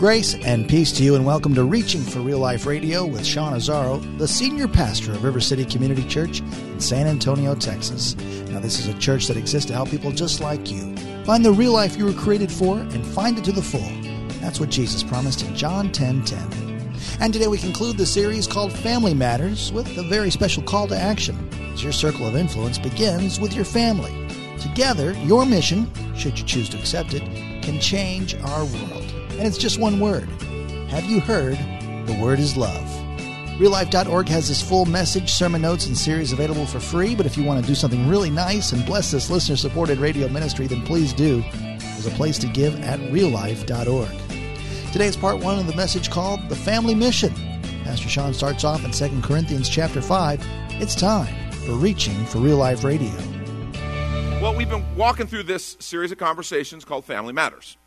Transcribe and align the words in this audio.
Grace 0.00 0.34
and 0.36 0.66
peace 0.66 0.92
to 0.92 1.04
you, 1.04 1.14
and 1.14 1.26
welcome 1.26 1.54
to 1.54 1.62
Reaching 1.62 2.00
for 2.00 2.20
Real 2.20 2.38
Life 2.38 2.64
Radio 2.64 3.04
with 3.04 3.22
Sean 3.22 3.52
Azzaro, 3.52 4.00
the 4.16 4.26
senior 4.26 4.66
pastor 4.66 5.12
of 5.12 5.22
River 5.22 5.40
City 5.40 5.62
Community 5.62 6.02
Church 6.04 6.40
in 6.40 6.80
San 6.80 7.06
Antonio, 7.06 7.54
Texas. 7.54 8.16
Now, 8.48 8.60
this 8.60 8.78
is 8.78 8.86
a 8.86 8.98
church 8.98 9.26
that 9.26 9.36
exists 9.36 9.66
to 9.68 9.74
help 9.74 9.90
people 9.90 10.10
just 10.10 10.40
like 10.40 10.70
you 10.70 10.96
find 11.26 11.44
the 11.44 11.52
real 11.52 11.74
life 11.74 11.98
you 11.98 12.06
were 12.06 12.14
created 12.14 12.50
for 12.50 12.78
and 12.78 13.06
find 13.08 13.36
it 13.36 13.44
to 13.44 13.52
the 13.52 13.60
full. 13.60 13.92
That's 14.40 14.58
what 14.58 14.70
Jesus 14.70 15.02
promised 15.02 15.42
in 15.42 15.54
John 15.54 15.92
10 15.92 16.24
10. 16.24 16.94
And 17.20 17.30
today 17.30 17.48
we 17.48 17.58
conclude 17.58 17.98
the 17.98 18.06
series 18.06 18.46
called 18.46 18.72
Family 18.72 19.12
Matters 19.12 19.70
with 19.70 19.98
a 19.98 20.02
very 20.02 20.30
special 20.30 20.62
call 20.62 20.88
to 20.88 20.96
action. 20.96 21.36
As 21.74 21.84
your 21.84 21.92
circle 21.92 22.26
of 22.26 22.36
influence 22.36 22.78
begins 22.78 23.38
with 23.38 23.52
your 23.52 23.66
family. 23.66 24.16
Together, 24.58 25.12
your 25.24 25.44
mission, 25.44 25.92
should 26.16 26.38
you 26.38 26.46
choose 26.46 26.70
to 26.70 26.78
accept 26.78 27.12
it, 27.12 27.22
can 27.62 27.78
change 27.80 28.34
our 28.36 28.64
world. 28.64 29.09
And 29.40 29.48
it's 29.48 29.56
just 29.56 29.80
one 29.80 30.00
word. 30.00 30.28
Have 30.90 31.06
you 31.06 31.18
heard? 31.18 31.56
The 32.06 32.18
word 32.20 32.38
is 32.38 32.58
love. 32.58 32.86
RealLife.org 33.58 34.28
has 34.28 34.48
this 34.48 34.60
full 34.60 34.84
message, 34.84 35.32
sermon 35.32 35.62
notes, 35.62 35.86
and 35.86 35.96
series 35.96 36.34
available 36.34 36.66
for 36.66 36.78
free. 36.78 37.14
But 37.14 37.24
if 37.24 37.38
you 37.38 37.44
want 37.44 37.58
to 37.58 37.66
do 37.66 37.74
something 37.74 38.06
really 38.06 38.28
nice 38.28 38.72
and 38.72 38.84
bless 38.84 39.10
this 39.10 39.30
listener 39.30 39.56
supported 39.56 39.96
radio 39.96 40.28
ministry, 40.28 40.66
then 40.66 40.82
please 40.82 41.14
do. 41.14 41.42
There's 41.78 42.04
a 42.04 42.10
place 42.10 42.36
to 42.40 42.48
give 42.48 42.78
at 42.82 43.00
reallife.org. 43.00 44.92
Today 44.92 45.06
is 45.06 45.16
part 45.16 45.38
one 45.38 45.58
of 45.58 45.66
the 45.66 45.74
message 45.74 46.10
called 46.10 46.46
The 46.50 46.56
Family 46.56 46.94
Mission. 46.94 47.32
Pastor 47.82 48.10
Sean 48.10 48.34
starts 48.34 48.62
off 48.62 48.84
in 48.84 48.90
2 48.90 49.22
Corinthians 49.22 49.70
chapter 49.70 50.02
5. 50.02 50.38
It's 50.82 50.94
time 50.94 51.50
for 51.52 51.72
Reaching 51.72 52.26
for 52.26 52.40
Real 52.40 52.58
Life 52.58 52.84
Radio. 52.84 53.16
Well, 54.42 54.54
we've 54.54 54.68
been 54.68 54.84
walking 54.96 55.26
through 55.26 55.44
this 55.44 55.78
series 55.80 56.12
of 56.12 56.18
conversations 56.18 56.84
called 56.84 57.06
Family 57.06 57.32
Matters. 57.32 57.78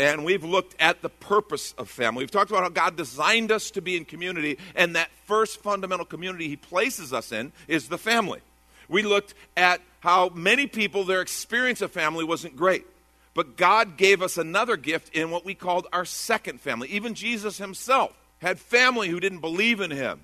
And 0.00 0.24
we've 0.24 0.44
looked 0.44 0.76
at 0.80 1.02
the 1.02 1.10
purpose 1.10 1.74
of 1.76 1.90
family. 1.90 2.22
We've 2.22 2.30
talked 2.30 2.50
about 2.50 2.62
how 2.62 2.70
God 2.70 2.96
designed 2.96 3.52
us 3.52 3.70
to 3.72 3.82
be 3.82 3.98
in 3.98 4.06
community, 4.06 4.56
and 4.74 4.96
that 4.96 5.10
first 5.26 5.60
fundamental 5.60 6.06
community 6.06 6.48
He 6.48 6.56
places 6.56 7.12
us 7.12 7.32
in 7.32 7.52
is 7.68 7.88
the 7.88 7.98
family. 7.98 8.40
We 8.88 9.02
looked 9.02 9.34
at 9.58 9.82
how 10.00 10.30
many 10.30 10.66
people, 10.66 11.04
their 11.04 11.20
experience 11.20 11.82
of 11.82 11.92
family 11.92 12.24
wasn't 12.24 12.56
great. 12.56 12.86
But 13.34 13.58
God 13.58 13.98
gave 13.98 14.22
us 14.22 14.38
another 14.38 14.78
gift 14.78 15.14
in 15.14 15.30
what 15.30 15.44
we 15.44 15.54
called 15.54 15.86
our 15.92 16.06
second 16.06 16.62
family. 16.62 16.88
Even 16.88 17.12
Jesus 17.12 17.58
Himself 17.58 18.16
had 18.38 18.58
family 18.58 19.10
who 19.10 19.20
didn't 19.20 19.40
believe 19.40 19.82
in 19.82 19.90
Him, 19.90 20.20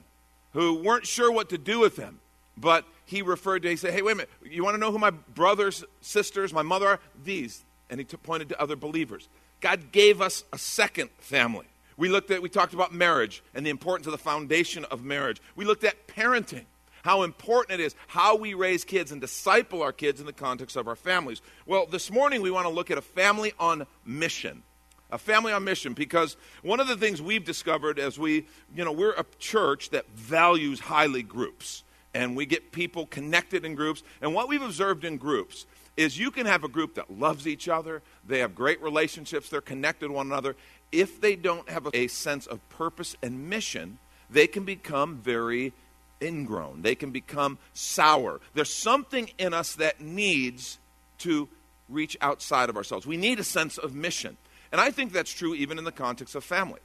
who 0.55 0.83
weren't 0.83 1.07
sure 1.07 1.31
what 1.31 1.51
to 1.51 1.59
do 1.59 1.81
with 1.81 1.99
Him. 1.99 2.19
But 2.57 2.87
He 3.05 3.21
referred 3.21 3.61
to, 3.65 3.69
He 3.69 3.77
said, 3.77 3.93
Hey, 3.93 4.01
wait 4.01 4.13
a 4.13 4.15
minute, 4.15 4.31
you 4.43 4.65
want 4.65 4.73
to 4.73 4.81
know 4.81 4.91
who 4.91 4.99
my 4.99 5.11
brothers, 5.11 5.85
sisters, 6.01 6.55
my 6.55 6.63
mother 6.63 6.89
are? 6.89 7.01
These. 7.23 7.63
And 7.91 8.01
He 8.01 8.07
t- 8.07 8.17
pointed 8.17 8.49
to 8.49 8.59
other 8.59 8.75
believers. 8.75 9.29
God 9.61 9.93
gave 9.93 10.21
us 10.21 10.45
a 10.53 10.59
second 10.59 11.11
family. 11.19 11.67
We 11.97 12.09
looked 12.09 12.31
at, 12.31 12.43
we 12.43 12.49
talked 12.49 12.75
about 12.75 12.93
marriage 12.93 13.43
and 13.55 13.65
the 13.65 13.71
importance 13.71 14.07
of 14.07 14.13
the 14.13 14.19
foundation 14.19 14.85
of 14.87 15.03
marriage. 15.03 15.41
We 15.55 15.65
looked 15.65 15.85
at 15.85 16.07
parenting, 16.07 16.65
how 17.03 17.23
important 17.23 17.81
it 17.81 17.85
is, 17.85 17.95
how 18.09 18.37
we 18.37 18.55
raise 18.55 18.85
kids 18.85 19.13
and 19.13 19.21
disciple 19.21 19.83
our 19.83 19.93
kids 19.93 20.21
in 20.21 20.27
the 20.27 20.33
context 20.33 20.77
of 20.77 20.89
our 20.89 20.97
families. 20.97 21.41
Well, 21.65 21.87
this 21.87 22.11
morning 22.11 22.43
we 22.43 22.51
want 22.51 22.67
to 22.67 22.73
look 22.73 22.91
at 22.91 22.99
a 22.99 23.03
family 23.03 23.55
on 23.59 23.87
mission. 24.05 24.63
A 25.11 25.19
family 25.19 25.53
on 25.53 25.63
mission, 25.63 25.93
because 25.93 26.37
one 26.63 26.81
of 26.81 26.89
the 26.89 26.97
things 26.97 27.23
we've 27.23 27.45
discovered 27.45 28.01
as 28.01 28.19
we, 28.19 28.47
you 28.75 28.85
know, 28.85 28.91
we're 28.91 29.13
a 29.13 29.25
church 29.39 29.91
that 29.91 30.09
values 30.11 30.81
highly 30.81 31.23
groups 31.23 31.85
and 32.17 32.35
we 32.35 32.47
get 32.47 32.73
people 32.73 33.05
connected 33.07 33.65
in 33.67 33.75
groups. 33.75 34.03
And 34.23 34.35
what 34.35 34.49
we've 34.49 34.63
observed 34.63 35.05
in 35.05 35.19
groups 35.19 35.67
is 35.99 36.19
you 36.19 36.31
can 36.31 36.47
have 36.47 36.65
a 36.65 36.69
group 36.69 36.95
that 36.95 37.11
loves 37.11 37.47
each 37.47 37.69
other, 37.69 38.03
they 38.27 38.39
have 38.39 38.55
great 38.55 38.83
relationships, 38.83 39.51
they're 39.51 39.61
connected 39.61 40.09
to 40.09 40.13
one 40.15 40.27
another. 40.27 40.57
If 40.91 41.21
they 41.21 41.37
don't 41.37 41.69
have 41.69 41.89
a 41.93 42.07
sense 42.09 42.47
of 42.47 42.67
purpose 42.71 43.17
and 43.23 43.51
mission, 43.51 43.99
they 44.31 44.47
can 44.47 44.65
become 44.65 45.19
very 45.19 45.75
ingrown. 46.23 46.81
They 46.81 46.95
can 46.95 47.11
become 47.11 47.59
sour. 47.75 48.41
There's 48.55 48.73
something 48.73 49.31
in 49.39 49.53
us 49.53 49.75
that 49.75 50.01
needs 50.01 50.79
to 51.19 51.49
reach 51.89 52.17
outside 52.23 52.71
of 52.71 52.77
ourselves. 52.79 53.07
We 53.07 53.19
need 53.19 53.41
a 53.41 53.45
sense 53.45 53.77
of 53.77 53.95
mission. 53.95 54.39
And 54.73 54.81
I 54.81 54.91
think 54.91 55.13
that's 55.13 55.33
true 55.33 55.55
even 55.55 55.77
in 55.77 55.85
the 55.85 55.93
context 55.93 56.35
of 56.35 56.45
family. 56.45 56.81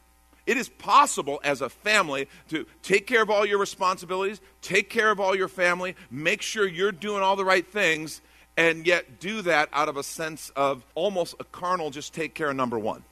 It 0.46 0.58
is 0.58 0.70
possible 0.70 1.40
as 1.44 1.62
a 1.62 1.70
family 1.70 2.28
to 2.50 2.66
take 2.82 3.08
care 3.08 3.22
of 3.22 3.30
all 3.30 3.46
your 3.46 3.60
responsibilities, 3.60 4.42
take 4.62 4.90
care 4.90 5.12
of 5.12 5.20
all 5.20 5.36
your 5.36 5.48
family, 5.48 5.96
make 6.10 6.42
sure 6.42 6.68
you're 6.68 6.92
doing 6.92 7.22
all 7.22 7.36
the 7.36 7.46
right 7.46 7.66
things, 7.66 8.22
and 8.58 8.86
yet 8.86 9.20
do 9.20 9.42
that 9.44 9.70
out 9.72 9.88
of 9.88 9.98
a 9.98 10.04
sense 10.04 10.52
of 10.56 10.84
almost 10.96 11.36
a 11.40 11.44
carnal, 11.44 11.90
just 11.90 12.14
take 12.14 12.34
care 12.34 12.50
of 12.50 12.56
number 12.56 12.78
one. 12.80 13.04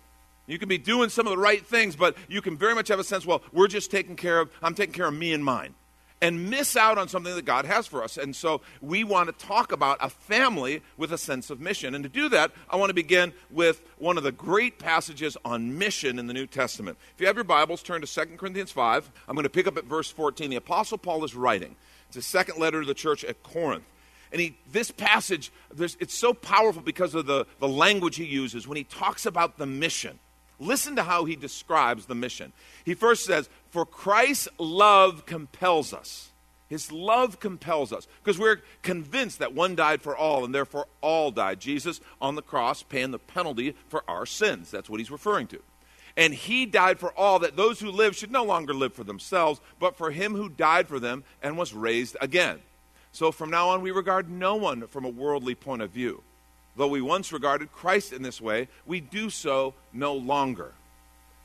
You 0.47 0.57
can 0.57 0.67
be 0.67 0.79
doing 0.79 1.09
some 1.09 1.27
of 1.27 1.31
the 1.31 1.37
right 1.37 1.63
things, 1.63 1.95
but 1.95 2.17
you 2.27 2.41
can 2.41 2.57
very 2.57 2.73
much 2.73 2.87
have 2.87 2.99
a 2.99 3.03
sense, 3.03 3.25
well, 3.25 3.43
we're 3.53 3.67
just 3.67 3.91
taking 3.91 4.15
care 4.15 4.39
of, 4.39 4.49
I'm 4.63 4.73
taking 4.73 4.93
care 4.93 5.07
of 5.07 5.13
me 5.13 5.31
and 5.31 5.45
mine. 5.45 5.75
And 6.21 6.49
miss 6.49 6.75
out 6.75 6.97
on 6.97 7.07
something 7.07 7.33
that 7.33 7.45
God 7.45 7.63
has 7.63 7.87
for 7.87 8.03
us. 8.03 8.17
And 8.17 8.35
so 8.35 8.59
we 8.81 9.05
want 9.05 9.27
to 9.27 9.45
talk 9.45 9.71
about 9.71 9.97
a 10.01 10.09
family 10.09 10.81
with 10.97 11.13
a 11.13 11.17
sense 11.17 11.49
of 11.49 11.61
mission. 11.61 11.95
And 11.95 12.03
to 12.03 12.09
do 12.09 12.27
that, 12.27 12.51
I 12.69 12.75
want 12.75 12.89
to 12.89 12.93
begin 12.93 13.31
with 13.49 13.81
one 13.99 14.17
of 14.17 14.23
the 14.23 14.33
great 14.33 14.79
passages 14.79 15.37
on 15.45 15.77
mission 15.77 16.19
in 16.19 16.27
the 16.27 16.33
New 16.33 16.45
Testament. 16.45 16.97
If 17.15 17.21
you 17.21 17.27
have 17.27 17.37
your 17.37 17.45
Bibles, 17.45 17.81
turn 17.81 18.01
to 18.01 18.07
2 18.07 18.35
Corinthians 18.35 18.71
5. 18.71 19.09
I'm 19.29 19.35
going 19.35 19.43
to 19.43 19.49
pick 19.49 19.65
up 19.65 19.77
at 19.77 19.85
verse 19.85 20.11
14. 20.11 20.49
The 20.49 20.57
Apostle 20.57 20.97
Paul 20.97 21.23
is 21.23 21.35
writing. 21.35 21.77
It's 22.09 22.17
a 22.17 22.21
second 22.21 22.59
letter 22.59 22.81
to 22.81 22.87
the 22.87 22.93
church 22.93 23.23
at 23.23 23.41
Corinth. 23.41 23.85
And 24.31 24.41
he, 24.41 24.57
this 24.71 24.91
passage, 24.91 25.51
it's 25.77 26.13
so 26.13 26.33
powerful 26.33 26.81
because 26.81 27.15
of 27.15 27.25
the, 27.25 27.45
the 27.59 27.67
language 27.67 28.15
he 28.15 28.25
uses 28.25 28.67
when 28.67 28.77
he 28.77 28.83
talks 28.83 29.25
about 29.25 29.57
the 29.57 29.65
mission. 29.65 30.19
Listen 30.59 30.95
to 30.97 31.03
how 31.03 31.25
he 31.25 31.35
describes 31.35 32.05
the 32.05 32.15
mission. 32.15 32.51
He 32.83 32.93
first 32.93 33.25
says, 33.25 33.49
For 33.69 33.85
Christ's 33.85 34.49
love 34.57 35.25
compels 35.25 35.93
us. 35.93 36.29
His 36.67 36.91
love 36.91 37.39
compels 37.39 37.91
us 37.91 38.07
because 38.23 38.37
we're 38.37 38.61
convinced 38.83 39.39
that 39.39 39.55
one 39.55 39.75
died 39.75 40.01
for 40.03 40.15
all 40.15 40.45
and 40.45 40.53
therefore 40.53 40.87
all 41.01 41.31
died. 41.31 41.59
Jesus 41.59 41.99
on 42.21 42.35
the 42.35 42.43
cross 42.43 42.83
paying 42.83 43.09
the 43.09 43.17
penalty 43.17 43.75
for 43.87 44.03
our 44.07 44.27
sins. 44.27 44.69
That's 44.69 44.89
what 44.89 44.99
he's 44.99 45.09
referring 45.09 45.47
to. 45.47 45.59
And 46.15 46.33
he 46.33 46.65
died 46.65 46.99
for 46.99 47.11
all 47.17 47.39
that 47.39 47.55
those 47.55 47.79
who 47.79 47.89
live 47.89 48.15
should 48.15 48.31
no 48.31 48.43
longer 48.43 48.73
live 48.73 48.93
for 48.93 49.03
themselves, 49.03 49.61
but 49.79 49.95
for 49.95 50.11
him 50.11 50.35
who 50.35 50.49
died 50.49 50.87
for 50.87 50.99
them 50.99 51.23
and 51.41 51.57
was 51.57 51.73
raised 51.73 52.17
again. 52.21 52.59
So 53.11 53.31
from 53.31 53.49
now 53.49 53.69
on, 53.69 53.81
we 53.81 53.91
regard 53.91 54.29
no 54.29 54.55
one 54.55 54.85
from 54.87 55.05
a 55.05 55.09
worldly 55.09 55.55
point 55.55 55.81
of 55.81 55.89
view. 55.89 56.23
Though 56.79 56.87
we 56.87 57.01
once 57.01 57.33
regarded 57.33 57.73
Christ 57.73 58.13
in 58.13 58.21
this 58.21 58.39
way, 58.39 58.69
we 58.85 59.01
do 59.01 59.29
so 59.29 59.73
no 59.91 60.13
longer. 60.13 60.71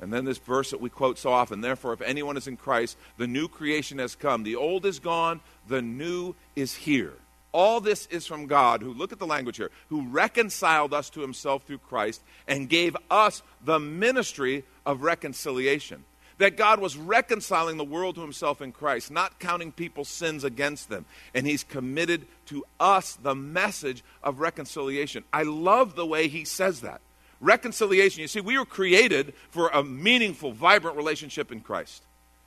And 0.00 0.12
then 0.12 0.24
this 0.24 0.38
verse 0.38 0.70
that 0.70 0.80
we 0.80 0.90
quote 0.90 1.18
so 1.18 1.32
often 1.32 1.60
Therefore, 1.60 1.92
if 1.92 2.02
anyone 2.02 2.36
is 2.36 2.46
in 2.46 2.56
Christ, 2.56 2.96
the 3.18 3.26
new 3.26 3.48
creation 3.48 3.98
has 3.98 4.14
come. 4.14 4.44
The 4.44 4.54
old 4.54 4.86
is 4.86 5.00
gone, 5.00 5.40
the 5.66 5.82
new 5.82 6.36
is 6.54 6.76
here. 6.76 7.14
All 7.50 7.80
this 7.80 8.06
is 8.12 8.26
from 8.26 8.46
God, 8.46 8.80
who, 8.80 8.94
look 8.94 9.10
at 9.10 9.18
the 9.18 9.26
language 9.26 9.56
here, 9.56 9.72
who 9.88 10.06
reconciled 10.06 10.94
us 10.94 11.10
to 11.10 11.20
himself 11.20 11.64
through 11.64 11.78
Christ 11.78 12.22
and 12.46 12.68
gave 12.68 12.96
us 13.10 13.42
the 13.64 13.80
ministry 13.80 14.62
of 14.86 15.02
reconciliation 15.02 16.04
that 16.38 16.56
God 16.56 16.80
was 16.80 16.96
reconciling 16.96 17.76
the 17.76 17.84
world 17.84 18.16
to 18.16 18.20
himself 18.20 18.60
in 18.60 18.72
Christ, 18.72 19.10
not 19.10 19.38
counting 19.38 19.72
people's 19.72 20.08
sins 20.08 20.44
against 20.44 20.88
them. 20.88 21.04
And 21.34 21.46
he's 21.46 21.64
committed 21.64 22.26
to 22.46 22.64
us 22.80 23.14
the 23.14 23.34
message 23.34 24.02
of 24.22 24.40
reconciliation. 24.40 25.24
I 25.32 25.44
love 25.44 25.94
the 25.94 26.06
way 26.06 26.28
he 26.28 26.44
says 26.44 26.80
that. 26.80 27.00
Reconciliation, 27.40 28.22
you 28.22 28.28
see, 28.28 28.40
we 28.40 28.58
were 28.58 28.64
created 28.64 29.34
for 29.50 29.68
a 29.68 29.84
meaningful, 29.84 30.52
vibrant 30.52 30.96
relationship 30.96 31.52
in 31.52 31.60
Christ. 31.60 32.02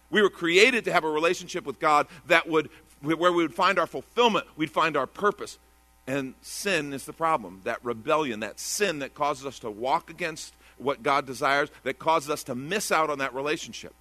We 0.10 0.22
were 0.22 0.30
created 0.30 0.86
to 0.86 0.94
have 0.94 1.04
a 1.04 1.10
relationship 1.10 1.66
with 1.66 1.80
God 1.80 2.08
that 2.28 2.50
would 2.50 2.70
where 3.02 3.32
we 3.32 3.44
would 3.44 3.54
find 3.54 3.78
our 3.78 3.86
fulfillment, 3.86 4.48
we'd 4.56 4.72
find 4.72 4.98
our 4.98 5.06
purpose. 5.06 5.60
And 6.08 6.36
sin 6.42 6.94
is 6.94 7.06
the 7.06 7.14
problem. 7.14 7.62
That 7.66 7.84
rebellion, 7.84 8.40
that 8.40 8.60
sin 8.60 9.00
that 9.00 9.14
causes 9.14 9.46
us 9.46 9.60
to 9.60 9.70
walk 9.70 10.10
against 10.10 10.54
what 10.78 11.04
God 11.04 11.26
desires 11.26 11.70
that 11.84 12.00
causes 12.00 12.30
us 12.30 12.44
to 12.46 12.56
miss 12.56 12.92
out 12.92 13.10
on 13.10 13.20
that 13.20 13.34
relationship. 13.34 13.94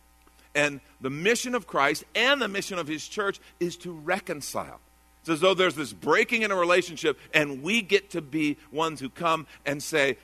And 0.55 0.81
the 1.00 1.11
mission 1.11 1.55
of 1.55 1.67
Christ 1.67 2.05
and 2.14 2.40
the 2.40 2.49
mission 2.49 2.78
of 2.78 2.88
his 2.88 3.06
church 3.06 3.40
is 3.61 3.76
to 3.78 3.93
reconcile. 3.93 4.81
It's 5.20 5.28
as 5.28 5.40
though 5.40 5.55
there's 5.55 5.75
this 5.75 5.93
breaking 5.93 6.43
in 6.43 6.50
a 6.50 6.56
relationship, 6.56 7.19
and 7.34 7.62
we 7.62 7.82
get 7.82 8.11
to 8.11 8.23
be 8.23 8.56
ones 8.70 9.00
who 9.00 9.11
come 9.11 9.46
and 9.67 9.82
say, 9.82 10.17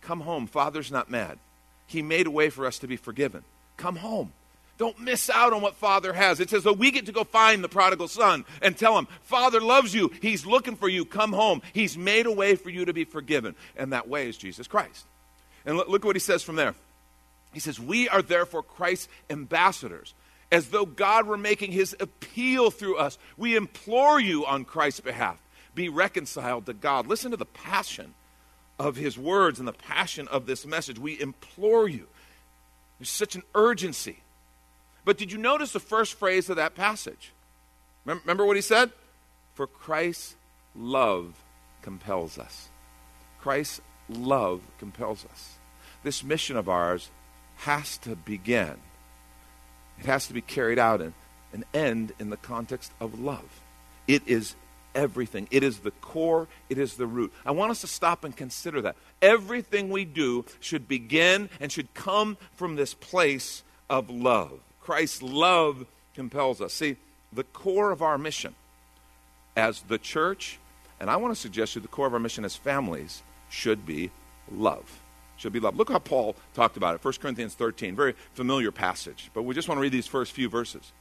Come 0.00 0.20
home. 0.20 0.46
Father's 0.46 0.92
not 0.92 1.10
mad. 1.10 1.38
He 1.86 2.00
made 2.00 2.26
a 2.26 2.30
way 2.30 2.48
for 2.48 2.64
us 2.64 2.78
to 2.78 2.86
be 2.86 2.96
forgiven. 2.96 3.42
Come 3.76 3.96
home. 3.96 4.32
Don't 4.78 5.00
miss 5.00 5.30
out 5.30 5.52
on 5.52 5.62
what 5.62 5.74
Father 5.74 6.12
has. 6.12 6.38
It's 6.38 6.52
as 6.52 6.62
though 6.62 6.72
we 6.72 6.90
get 6.90 7.06
to 7.06 7.12
go 7.12 7.24
find 7.24 7.64
the 7.64 7.68
prodigal 7.68 8.08
son 8.08 8.44
and 8.60 8.76
tell 8.76 8.98
him, 8.98 9.08
Father 9.22 9.60
loves 9.60 9.94
you. 9.94 10.12
He's 10.20 10.44
looking 10.44 10.76
for 10.76 10.88
you. 10.88 11.04
Come 11.04 11.32
home. 11.32 11.62
He's 11.72 11.96
made 11.96 12.26
a 12.26 12.32
way 12.32 12.56
for 12.56 12.70
you 12.70 12.84
to 12.84 12.92
be 12.92 13.04
forgiven. 13.04 13.56
And 13.76 13.92
that 13.92 14.08
way 14.08 14.28
is 14.28 14.36
Jesus 14.36 14.68
Christ. 14.68 15.06
And 15.66 15.76
look, 15.76 16.04
what 16.04 16.16
he 16.16 16.20
says 16.20 16.42
from 16.42 16.56
there. 16.56 16.74
He 17.52 17.60
says, 17.60 17.78
We 17.78 18.08
are 18.08 18.22
therefore 18.22 18.62
Christ's 18.62 19.08
ambassadors. 19.28 20.14
As 20.52 20.68
though 20.68 20.86
God 20.86 21.26
were 21.26 21.36
making 21.36 21.72
his 21.72 21.96
appeal 21.98 22.70
through 22.70 22.98
us. 22.98 23.18
We 23.36 23.56
implore 23.56 24.20
you 24.20 24.46
on 24.46 24.64
Christ's 24.64 25.00
behalf. 25.00 25.42
Be 25.74 25.88
reconciled 25.88 26.66
to 26.66 26.72
God. 26.72 27.08
Listen 27.08 27.32
to 27.32 27.36
the 27.36 27.44
passion 27.44 28.14
of 28.78 28.94
his 28.94 29.18
words 29.18 29.58
and 29.58 29.66
the 29.66 29.72
passion 29.72 30.28
of 30.28 30.46
this 30.46 30.64
message. 30.64 30.98
We 31.00 31.20
implore 31.20 31.88
you. 31.88 32.06
There's 32.98 33.10
such 33.10 33.34
an 33.34 33.42
urgency. 33.54 34.20
But 35.04 35.18
did 35.18 35.32
you 35.32 35.38
notice 35.38 35.72
the 35.72 35.80
first 35.80 36.14
phrase 36.14 36.48
of 36.48 36.56
that 36.56 36.74
passage? 36.74 37.32
Remember 38.04 38.46
what 38.46 38.56
he 38.56 38.62
said? 38.62 38.90
For 39.54 39.66
Christ's 39.66 40.36
love 40.74 41.34
compels 41.82 42.38
us. 42.38 42.68
Christ's 43.40 43.80
love 44.08 44.60
compels 44.78 45.24
us. 45.32 45.54
This 46.02 46.22
mission 46.22 46.56
of 46.56 46.68
ours 46.68 47.10
has 47.56 47.98
to 47.98 48.16
begin, 48.16 48.76
it 49.98 50.06
has 50.06 50.26
to 50.26 50.34
be 50.34 50.42
carried 50.42 50.78
out 50.78 51.00
and, 51.00 51.14
and 51.52 51.64
end 51.72 52.12
in 52.18 52.30
the 52.30 52.36
context 52.36 52.92
of 53.00 53.18
love. 53.18 53.60
It 54.06 54.22
is 54.26 54.54
everything. 54.94 55.46
It 55.50 55.62
is 55.62 55.80
the 55.80 55.90
core, 55.90 56.48
it 56.68 56.78
is 56.78 56.94
the 56.94 57.06
root. 57.06 57.32
I 57.44 57.52
want 57.52 57.70
us 57.70 57.82
to 57.82 57.86
stop 57.86 58.24
and 58.24 58.36
consider 58.36 58.80
that. 58.82 58.96
Everything 59.22 59.90
we 59.90 60.04
do 60.04 60.44
should 60.60 60.88
begin 60.88 61.50
and 61.60 61.70
should 61.70 61.92
come 61.94 62.36
from 62.54 62.76
this 62.76 62.94
place 62.94 63.62
of 63.88 64.10
love. 64.10 64.58
Christ's 64.80 65.22
love 65.22 65.86
compels 66.14 66.60
us. 66.60 66.72
See, 66.72 66.96
the 67.32 67.44
core 67.44 67.90
of 67.90 68.02
our 68.02 68.18
mission 68.18 68.54
as 69.56 69.82
the 69.82 69.98
church, 69.98 70.58
and 70.98 71.10
I 71.10 71.16
want 71.16 71.34
to 71.34 71.40
suggest 71.40 71.74
to 71.74 71.78
you 71.78 71.82
the 71.82 71.88
core 71.88 72.06
of 72.06 72.14
our 72.14 72.20
mission 72.20 72.44
as 72.44 72.56
families 72.56 73.22
should 73.48 73.86
be 73.86 74.10
love. 74.50 75.00
Should 75.36 75.52
be 75.52 75.60
love. 75.60 75.76
Look 75.76 75.90
how 75.90 75.98
Paul 75.98 76.34
talked 76.54 76.76
about 76.76 76.94
it. 76.94 77.04
1 77.04 77.14
Corinthians 77.20 77.54
13, 77.54 77.94
very 77.94 78.14
familiar 78.34 78.72
passage. 78.72 79.30
But 79.34 79.42
we 79.42 79.54
just 79.54 79.68
want 79.68 79.78
to 79.78 79.82
read 79.82 79.92
these 79.92 80.06
first 80.06 80.32
few 80.32 80.48
verses. 80.48 80.92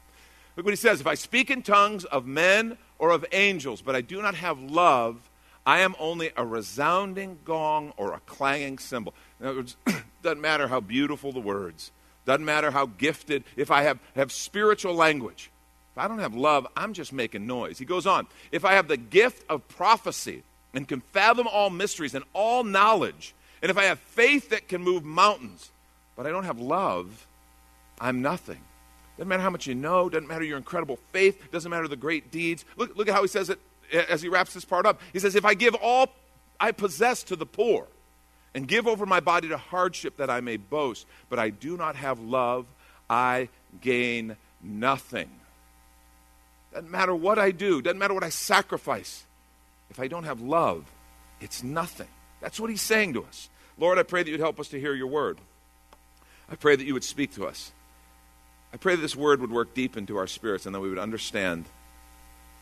Look 0.55 0.65
what 0.65 0.71
he 0.71 0.77
says 0.77 1.01
If 1.01 1.07
I 1.07 1.15
speak 1.15 1.49
in 1.49 1.61
tongues 1.61 2.05
of 2.05 2.25
men 2.25 2.77
or 2.99 3.11
of 3.11 3.25
angels, 3.31 3.81
but 3.81 3.95
I 3.95 4.01
do 4.01 4.21
not 4.21 4.35
have 4.35 4.59
love, 4.59 5.29
I 5.65 5.79
am 5.79 5.95
only 5.99 6.31
a 6.37 6.45
resounding 6.45 7.39
gong 7.43 7.93
or 7.97 8.13
a 8.13 8.19
clanging 8.21 8.77
cymbal. 8.77 9.13
In 9.39 9.47
other 9.47 9.57
words, 9.57 9.77
doesn't 10.21 10.41
matter 10.41 10.67
how 10.67 10.79
beautiful 10.79 11.31
the 11.31 11.39
words, 11.39 11.91
doesn't 12.25 12.45
matter 12.45 12.71
how 12.71 12.85
gifted, 12.85 13.43
if 13.55 13.71
I 13.71 13.83
have, 13.83 13.99
have 14.15 14.31
spiritual 14.31 14.93
language. 14.93 15.51
If 15.93 15.99
I 15.99 16.07
don't 16.07 16.19
have 16.19 16.35
love, 16.35 16.67
I'm 16.75 16.93
just 16.93 17.13
making 17.13 17.47
noise. 17.47 17.79
He 17.79 17.85
goes 17.85 18.05
on. 18.05 18.27
If 18.51 18.65
I 18.65 18.73
have 18.73 18.89
the 18.89 18.97
gift 18.97 19.45
of 19.49 19.65
prophecy 19.69 20.43
and 20.75 20.87
can 20.87 21.01
fathom 21.01 21.47
all 21.47 21.69
mysteries 21.69 22.13
and 22.13 22.23
all 22.33 22.63
knowledge, 22.63 23.33
and 23.61 23.71
if 23.71 23.77
I 23.77 23.85
have 23.85 23.99
faith 23.99 24.49
that 24.49 24.67
can 24.67 24.83
move 24.83 25.03
mountains, 25.03 25.71
but 26.15 26.27
I 26.27 26.29
don't 26.29 26.43
have 26.43 26.59
love, 26.59 27.25
I'm 27.99 28.21
nothing. 28.21 28.59
Doesn't 29.17 29.29
matter 29.29 29.41
how 29.41 29.49
much 29.49 29.65
you 29.65 29.75
know, 29.75 30.09
doesn't 30.09 30.27
matter 30.27 30.43
your 30.43 30.57
incredible 30.57 30.99
faith, 31.11 31.51
doesn't 31.51 31.69
matter 31.69 31.87
the 31.87 31.95
great 31.95 32.31
deeds. 32.31 32.65
Look, 32.75 32.95
look 32.97 33.07
at 33.07 33.15
how 33.15 33.21
he 33.21 33.27
says 33.27 33.49
it 33.49 33.59
as 34.09 34.21
he 34.21 34.27
wraps 34.27 34.53
this 34.53 34.65
part 34.65 34.85
up. 34.85 34.99
He 35.13 35.19
says, 35.19 35.35
If 35.35 35.45
I 35.45 35.53
give 35.53 35.75
all 35.75 36.11
I 36.59 36.71
possess 36.71 37.23
to 37.23 37.35
the 37.35 37.45
poor, 37.45 37.87
and 38.55 38.69
give 38.69 38.87
over 38.87 39.05
my 39.05 39.19
body 39.19 39.49
to 39.49 39.57
hardship 39.57 40.17
that 40.17 40.29
I 40.29 40.39
may 40.39 40.55
boast. 40.57 41.05
But 41.29 41.37
I 41.37 41.49
do 41.51 41.77
not 41.77 41.97
have 41.97 42.19
love, 42.19 42.65
I 43.09 43.49
gain 43.81 44.37
nothing. 44.63 45.29
Doesn't 46.73 46.89
matter 46.89 47.13
what 47.13 47.37
I 47.37 47.51
do, 47.51 47.81
doesn't 47.81 47.99
matter 47.99 48.13
what 48.13 48.23
I 48.23 48.29
sacrifice. 48.29 49.25
If 49.95 50.01
I 50.01 50.09
don't 50.09 50.25
have 50.25 50.41
love, 50.41 50.83
it's 51.39 51.63
nothing. 51.63 52.09
That's 52.41 52.59
what 52.59 52.69
he's 52.69 52.81
saying 52.81 53.13
to 53.13 53.23
us. 53.23 53.47
Lord, 53.77 53.97
I 53.97 54.03
pray 54.03 54.23
that 54.23 54.29
you'd 54.29 54.41
help 54.41 54.59
us 54.59 54.67
to 54.69 54.79
hear 54.79 54.93
your 54.93 55.07
word. 55.07 55.37
I 56.49 56.55
pray 56.55 56.75
that 56.75 56.83
you 56.83 56.93
would 56.93 57.05
speak 57.05 57.33
to 57.35 57.47
us. 57.47 57.71
I 58.73 58.77
pray 58.77 58.97
that 58.97 59.01
this 59.01 59.15
word 59.15 59.39
would 59.39 59.53
work 59.53 59.73
deep 59.73 59.95
into 59.95 60.17
our 60.17 60.27
spirits 60.27 60.65
and 60.65 60.75
that 60.75 60.81
we 60.81 60.89
would 60.89 60.99
understand 60.99 61.63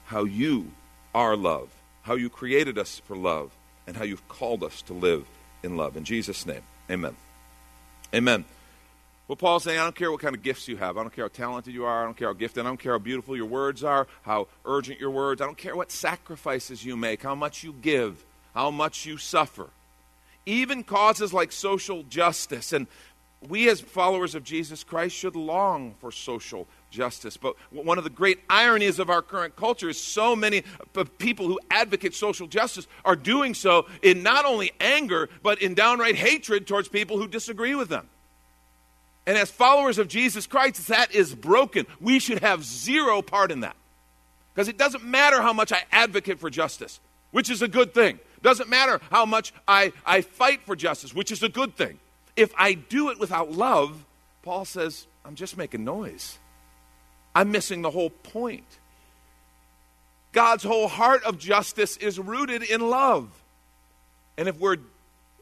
how 0.05 0.25
you 0.25 0.73
are 1.15 1.35
love, 1.35 1.69
how 2.03 2.13
you 2.13 2.29
created 2.29 2.77
us 2.77 3.01
for 3.03 3.17
love, 3.17 3.49
and 3.87 3.97
how 3.97 4.03
you've 4.03 4.27
called 4.27 4.63
us 4.63 4.83
to 4.83 4.93
live 4.93 5.25
in 5.63 5.75
love. 5.75 5.97
In 5.97 6.03
Jesus' 6.03 6.45
name, 6.45 6.61
amen. 6.87 7.15
Amen. 8.13 8.45
Well, 9.27 9.37
Paul's 9.37 9.63
saying, 9.63 9.79
I 9.79 9.83
don't 9.83 9.95
care 9.95 10.11
what 10.11 10.19
kind 10.19 10.35
of 10.35 10.43
gifts 10.43 10.67
you 10.67 10.75
have. 10.77 10.97
I 10.97 11.01
don't 11.01 11.13
care 11.13 11.23
how 11.25 11.29
talented 11.29 11.73
you 11.73 11.85
are. 11.85 12.01
I 12.01 12.05
don't 12.05 12.17
care 12.17 12.27
how 12.27 12.33
gifted. 12.33 12.65
I 12.65 12.69
don't 12.69 12.79
care 12.79 12.91
how 12.91 12.99
beautiful 12.99 13.37
your 13.37 13.45
words 13.45 13.83
are, 13.83 14.05
how 14.23 14.47
urgent 14.65 14.99
your 14.99 15.11
words. 15.11 15.41
I 15.41 15.45
don't 15.45 15.57
care 15.57 15.75
what 15.75 15.91
sacrifices 15.91 16.83
you 16.83 16.97
make, 16.97 17.23
how 17.23 17.33
much 17.33 17.63
you 17.63 17.73
give, 17.73 18.25
how 18.53 18.69
much 18.69 19.05
you 19.05 19.17
suffer. 19.17 19.69
Even 20.45 20.83
causes 20.83 21.33
like 21.33 21.53
social 21.53 22.03
justice 22.03 22.73
and 22.73 22.87
we 23.49 23.69
as 23.69 23.81
followers 23.81 24.35
of 24.35 24.43
Jesus 24.43 24.83
Christ 24.83 25.15
should 25.15 25.35
long 25.35 25.95
for 25.99 26.11
social 26.11 26.67
justice. 26.89 27.37
But 27.37 27.55
one 27.71 27.97
of 27.97 28.03
the 28.03 28.09
great 28.09 28.39
ironies 28.49 28.99
of 28.99 29.09
our 29.09 29.21
current 29.21 29.55
culture 29.55 29.89
is 29.89 29.97
so 29.97 30.35
many 30.35 30.63
people 31.17 31.47
who 31.47 31.59
advocate 31.69 32.13
social 32.13 32.47
justice 32.47 32.87
are 33.03 33.15
doing 33.15 33.53
so 33.53 33.87
in 34.01 34.23
not 34.23 34.45
only 34.45 34.71
anger, 34.79 35.29
but 35.41 35.61
in 35.61 35.73
downright 35.73 36.15
hatred 36.15 36.67
towards 36.67 36.87
people 36.87 37.17
who 37.17 37.27
disagree 37.27 37.75
with 37.75 37.89
them. 37.89 38.07
And 39.25 39.37
as 39.37 39.49
followers 39.49 39.97
of 39.97 40.07
Jesus 40.07 40.47
Christ, 40.47 40.87
that 40.87 41.13
is 41.15 41.33
broken. 41.33 41.85
We 42.01 42.19
should 42.19 42.39
have 42.39 42.63
zero 42.63 43.21
part 43.21 43.51
in 43.51 43.61
that. 43.61 43.75
Because 44.53 44.67
it 44.67 44.77
doesn't 44.77 45.03
matter 45.03 45.41
how 45.41 45.53
much 45.53 45.71
I 45.71 45.81
advocate 45.91 46.39
for 46.39 46.49
justice, 46.49 46.99
which 47.31 47.49
is 47.49 47.61
a 47.61 47.67
good 47.67 47.93
thing. 47.93 48.19
Doesn't 48.41 48.69
matter 48.69 48.99
how 49.09 49.25
much 49.25 49.53
I, 49.67 49.93
I 50.05 50.21
fight 50.21 50.61
for 50.65 50.75
justice, 50.75 51.15
which 51.15 51.31
is 51.31 51.41
a 51.41 51.49
good 51.49 51.75
thing. 51.75 51.99
If 52.35 52.53
I 52.57 52.73
do 52.73 53.09
it 53.09 53.19
without 53.19 53.51
love, 53.51 54.05
Paul 54.41 54.65
says, 54.65 55.07
I'm 55.23 55.35
just 55.35 55.57
making 55.57 55.85
noise. 55.85 56.37
I'm 57.33 57.51
missing 57.51 57.81
the 57.81 57.89
whole 57.89 58.09
point. 58.09 58.65
God's 60.33 60.63
whole 60.63 60.87
heart 60.87 61.23
of 61.23 61.37
justice 61.37 61.95
is 61.97 62.19
rooted 62.19 62.63
in 62.63 62.81
love. 62.81 63.29
And 64.37 64.49
if 64.49 64.59
we're 64.59 64.77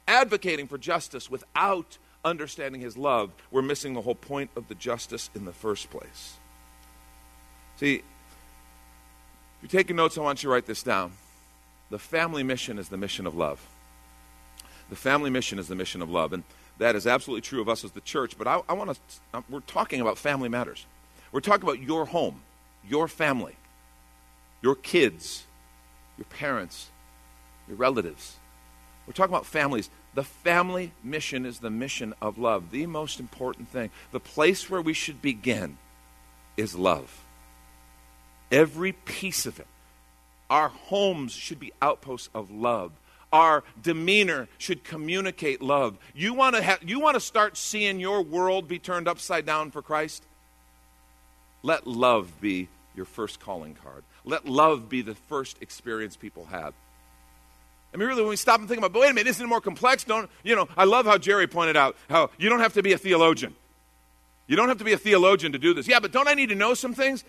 advocating 0.08 0.68
for 0.68 0.78
justice 0.78 1.30
without 1.30 1.98
understanding 2.24 2.82
his 2.82 2.98
love, 2.98 3.32
we're 3.50 3.62
missing 3.62 3.94
the 3.94 4.02
whole 4.02 4.16
point 4.16 4.52
of 4.56 4.68
the 4.68 4.76
justice 4.76 5.30
in 5.36 5.46
the 5.46 5.54
first 5.54 5.90
place. 5.90 6.36
See, 7.78 7.96
if 7.96 8.04
you're 9.62 9.70
taking 9.70 9.96
notes, 9.96 10.18
I 10.18 10.22
want 10.22 10.44
you 10.44 10.50
to 10.50 10.54
write 10.54 10.66
this 10.66 10.84
down. 10.84 11.14
The 11.90 12.00
family 12.00 12.44
mission 12.44 12.80
is 12.80 12.90
the 12.90 12.98
mission 12.98 13.28
of 13.28 13.36
love. 13.36 13.68
The 14.90 14.96
family 14.96 15.30
mission 15.30 15.60
is 15.60 15.68
the 15.68 15.76
mission 15.76 16.02
of 16.02 16.10
love. 16.10 16.34
And 16.34 16.44
that 16.78 16.96
is 16.96 17.06
absolutely 17.06 17.42
true 17.42 17.62
of 17.62 17.70
us 17.70 17.84
as 17.84 17.92
the 17.92 18.02
church, 18.02 18.38
but 18.38 18.48
I, 18.48 18.62
I 18.68 18.74
want 18.74 18.92
to, 18.92 19.00
um, 19.34 19.44
we're 19.50 19.60
talking 19.62 20.02
about 20.02 20.18
family 20.18 20.50
matters. 20.50 20.86
We're 21.32 21.42
talking 21.42 21.64
about 21.64 21.80
your 21.80 22.06
home, 22.06 22.42
your 22.88 23.08
family, 23.08 23.56
your 24.62 24.76
kids, 24.76 25.46
your 26.18 26.26
parents, 26.26 26.90
your 27.68 27.78
relatives. 27.78 28.38
We're 29.06 29.14
talking 29.14 29.34
about 29.34 29.46
families. 29.46 29.90
The 30.14 30.24
family 30.24 30.92
mission 31.04 31.46
is 31.46 31.60
the 31.60 31.70
mission 31.70 32.14
of 32.22 32.38
love. 32.38 32.72
The 32.72 32.86
most 32.86 33.20
important 33.20 33.70
thing, 33.70 33.90
the 34.12 34.20
place 34.20 34.70
where 34.70 34.82
we 34.82 34.94
should 34.94 35.22
begin 35.22 35.78
is 36.58 36.76
love. 36.76 37.24
Every 38.52 38.92
piece 38.92 39.46
of 39.46 39.60
it. 39.60 39.68
Our 40.50 40.68
homes 40.68 41.32
should 41.32 41.60
be 41.60 41.72
outposts 41.82 42.30
of 42.34 42.52
love 42.52 42.92
our 43.32 43.64
demeanor 43.82 44.48
should 44.58 44.84
communicate 44.84 45.62
love. 45.62 45.98
You 46.14 46.34
want 46.34 46.56
to 46.56 46.80
you 46.86 47.00
want 47.00 47.16
to 47.16 47.22
start 47.22 47.58
seeing 47.58 48.00
your 48.00 48.22
world 48.22 48.68
be 48.68 48.80
turned 48.80 49.08
upside 49.08 49.46
down 49.46 49.72
for 49.72 49.82
Christ? 49.82 50.26
Let 51.64 51.88
love 51.88 52.42
be 52.42 52.68
your 52.96 53.06
first 53.06 53.40
calling 53.40 53.76
card. 53.76 54.04
Let 54.26 54.46
love 54.48 54.90
be 54.90 55.02
the 55.02 55.16
first 55.16 55.62
experience 55.62 56.16
people 56.16 56.46
have. 56.46 56.74
I 57.94 57.98
mean, 57.98 58.08
really, 58.08 58.22
when 58.22 58.30
we 58.30 58.36
stop 58.38 58.60
and 58.60 58.70
think 58.70 58.78
about, 58.78 58.94
but 58.94 59.02
wait 59.02 59.12
a 59.12 59.14
minute, 59.14 59.30
isn't 59.30 59.46
it 59.46 59.50
more 59.50 59.62
complex? 59.62 60.04
Don't 60.04 60.30
you 60.44 60.56
know? 60.56 60.68
I 60.78 60.86
love 60.86 61.06
how 61.06 61.18
Jerry 61.18 61.48
pointed 61.48 61.76
out 61.76 61.96
how 62.10 62.30
you 62.38 62.50
don't 62.50 62.62
have 62.62 62.74
to 62.74 62.84
be 62.84 62.94
a 62.94 62.98
theologian. 62.98 63.56
You 64.48 64.56
don't 64.56 64.70
have 64.70 64.80
to 64.80 64.84
be 64.84 64.94
a 64.94 64.98
theologian 64.98 65.52
to 65.52 65.60
do 65.60 65.74
this. 65.74 65.88
Yeah, 65.88 66.00
but 66.00 66.12
don't 66.12 66.28
I 66.28 66.34
need 66.34 66.50
to 66.50 66.56
know 66.56 66.74
some 66.74 66.94
things? 66.94 67.24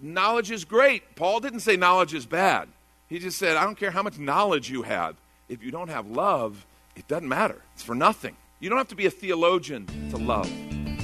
Knowledge 0.00 0.50
is 0.50 0.64
great. 0.64 1.14
Paul 1.14 1.40
didn't 1.40 1.60
say 1.60 1.76
knowledge 1.76 2.14
is 2.14 2.26
bad. 2.26 2.68
He 3.08 3.18
just 3.18 3.38
said, 3.38 3.56
I 3.56 3.64
don't 3.64 3.76
care 3.76 3.90
how 3.90 4.02
much 4.02 4.18
knowledge 4.18 4.70
you 4.70 4.82
have 4.82 5.16
if 5.52 5.62
you 5.62 5.70
don't 5.70 5.88
have 5.88 6.06
love, 6.06 6.64
it 6.96 7.06
doesn't 7.08 7.28
matter. 7.28 7.60
It's 7.74 7.82
for 7.82 7.94
nothing. 7.94 8.36
You 8.58 8.70
don't 8.70 8.78
have 8.78 8.88
to 8.88 8.96
be 8.96 9.04
a 9.04 9.10
theologian 9.10 9.86
to 10.10 10.16
love. 10.16 10.50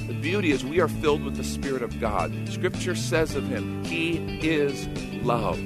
The 0.07 0.17
beauty 0.19 0.51
is 0.51 0.65
we 0.65 0.79
are 0.79 0.87
filled 0.87 1.23
with 1.23 1.35
the 1.35 1.43
Spirit 1.43 1.83
of 1.83 1.99
God. 1.99 2.33
Scripture 2.49 2.95
says 2.95 3.35
of 3.35 3.47
him, 3.47 3.83
He 3.83 4.39
is 4.41 4.87
love. 5.23 5.59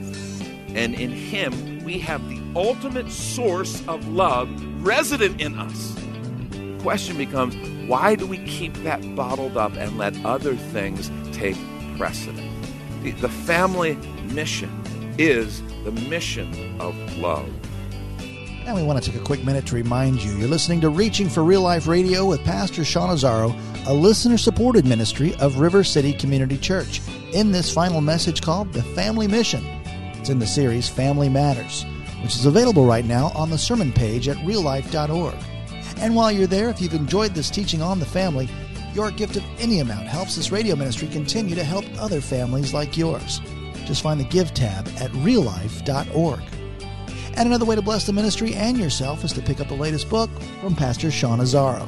And 0.75 0.95
in 0.95 1.11
Him, 1.11 1.83
we 1.85 1.99
have 1.99 2.27
the 2.27 2.42
ultimate 2.55 3.11
source 3.11 3.85
of 3.87 4.07
love 4.07 4.49
resident 4.85 5.41
in 5.41 5.57
us. 5.57 5.95
The 6.51 6.77
question 6.81 7.17
becomes 7.17 7.55
why 7.87 8.15
do 8.15 8.25
we 8.25 8.37
keep 8.45 8.73
that 8.83 9.15
bottled 9.15 9.57
up 9.57 9.73
and 9.73 9.97
let 9.97 10.13
other 10.25 10.55
things 10.55 11.11
take 11.31 11.57
precedent? 11.97 12.49
The, 13.03 13.11
the 13.11 13.29
family 13.29 13.95
mission 14.33 14.83
is 15.17 15.61
the 15.83 15.91
mission 15.91 16.79
of 16.79 16.95
love. 17.17 17.49
And 18.65 18.75
we 18.75 18.83
want 18.83 19.03
to 19.03 19.11
take 19.11 19.19
a 19.19 19.23
quick 19.23 19.43
minute 19.43 19.65
to 19.67 19.75
remind 19.75 20.23
you 20.23 20.31
you're 20.37 20.47
listening 20.47 20.79
to 20.81 20.89
Reaching 20.89 21.27
for 21.27 21.43
Real 21.43 21.61
Life 21.61 21.85
Radio 21.85 22.25
with 22.25 22.43
Pastor 22.45 22.85
Sean 22.85 23.09
Azzaro, 23.09 23.53
a 23.87 23.93
listener 23.93 24.37
supported 24.37 24.85
ministry 24.85 25.35
of 25.41 25.59
River 25.59 25.83
City 25.83 26.13
Community 26.13 26.57
Church, 26.57 27.01
in 27.33 27.51
this 27.51 27.73
final 27.73 27.99
message 27.99 28.41
called 28.41 28.71
The 28.71 28.81
Family 28.81 29.27
Mission. 29.27 29.65
It's 30.13 30.29
in 30.29 30.39
the 30.39 30.47
series 30.47 30.87
Family 30.87 31.27
Matters, 31.27 31.85
which 32.23 32.35
is 32.35 32.45
available 32.45 32.85
right 32.85 33.05
now 33.05 33.31
on 33.35 33.49
the 33.49 33.57
sermon 33.57 33.91
page 33.91 34.27
at 34.27 34.37
reallife.org. 34.37 35.35
And 35.97 36.15
while 36.15 36.31
you're 36.31 36.47
there, 36.47 36.69
if 36.69 36.81
you've 36.81 36.93
enjoyed 36.93 37.33
this 37.35 37.49
teaching 37.49 37.81
on 37.81 37.99
the 37.99 38.05
family, 38.05 38.49
your 38.93 39.11
gift 39.11 39.35
of 39.35 39.43
any 39.59 39.79
amount 39.79 40.07
helps 40.07 40.35
this 40.35 40.51
radio 40.51 40.75
ministry 40.75 41.07
continue 41.07 41.55
to 41.55 41.63
help 41.63 41.85
other 41.99 42.21
families 42.21 42.73
like 42.73 42.97
yours. 42.97 43.41
Just 43.85 44.01
find 44.01 44.19
the 44.19 44.25
Give 44.25 44.53
tab 44.53 44.87
at 44.99 45.11
reallife.org. 45.11 46.41
And 47.35 47.47
another 47.47 47.65
way 47.65 47.75
to 47.75 47.81
bless 47.81 48.05
the 48.05 48.13
ministry 48.13 48.53
and 48.53 48.77
yourself 48.77 49.23
is 49.23 49.33
to 49.33 49.41
pick 49.41 49.59
up 49.59 49.67
the 49.67 49.73
latest 49.73 50.09
book 50.09 50.29
from 50.61 50.75
Pastor 50.75 51.09
Sean 51.09 51.39
Azzaro. 51.39 51.87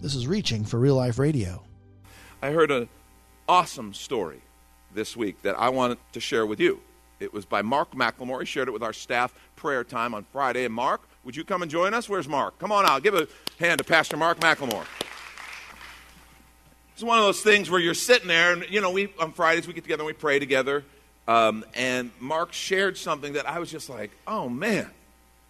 This 0.00 0.14
is 0.14 0.28
Reaching 0.28 0.64
for 0.64 0.78
Real 0.78 0.94
Life 0.94 1.18
Radio. 1.18 1.60
I 2.40 2.50
heard 2.50 2.70
an 2.70 2.88
awesome 3.48 3.92
story 3.92 4.40
this 4.94 5.16
week 5.16 5.42
that 5.42 5.58
I 5.58 5.70
wanted 5.70 5.98
to 6.12 6.20
share 6.20 6.46
with 6.46 6.60
you. 6.60 6.80
It 7.18 7.32
was 7.32 7.44
by 7.44 7.62
Mark 7.62 7.90
McLemore. 7.96 8.38
He 8.38 8.46
shared 8.46 8.68
it 8.68 8.70
with 8.70 8.84
our 8.84 8.92
staff 8.92 9.34
prayer 9.56 9.82
time 9.82 10.14
on 10.14 10.24
Friday. 10.32 10.64
And 10.64 10.72
Mark, 10.72 11.00
would 11.24 11.34
you 11.34 11.42
come 11.42 11.62
and 11.62 11.70
join 11.70 11.94
us? 11.94 12.08
Where's 12.08 12.28
Mark? 12.28 12.60
Come 12.60 12.70
on 12.70 12.86
out. 12.86 13.02
Give 13.02 13.16
a 13.16 13.26
hand 13.58 13.78
to 13.78 13.84
Pastor 13.84 14.16
Mark 14.16 14.38
McLemore. 14.38 14.86
It's 16.94 17.02
one 17.02 17.18
of 17.18 17.24
those 17.24 17.40
things 17.40 17.68
where 17.68 17.80
you're 17.80 17.94
sitting 17.94 18.28
there, 18.28 18.52
and 18.52 18.66
you 18.70 18.80
know, 18.80 18.92
we 18.92 19.12
on 19.18 19.32
Fridays 19.32 19.66
we 19.66 19.72
get 19.72 19.82
together 19.82 20.02
and 20.02 20.06
we 20.06 20.12
pray 20.12 20.38
together. 20.38 20.84
Um, 21.26 21.64
and 21.74 22.12
Mark 22.20 22.52
shared 22.52 22.96
something 22.96 23.32
that 23.32 23.48
I 23.48 23.58
was 23.58 23.70
just 23.70 23.88
like, 23.88 24.12
"Oh 24.28 24.48
man, 24.48 24.90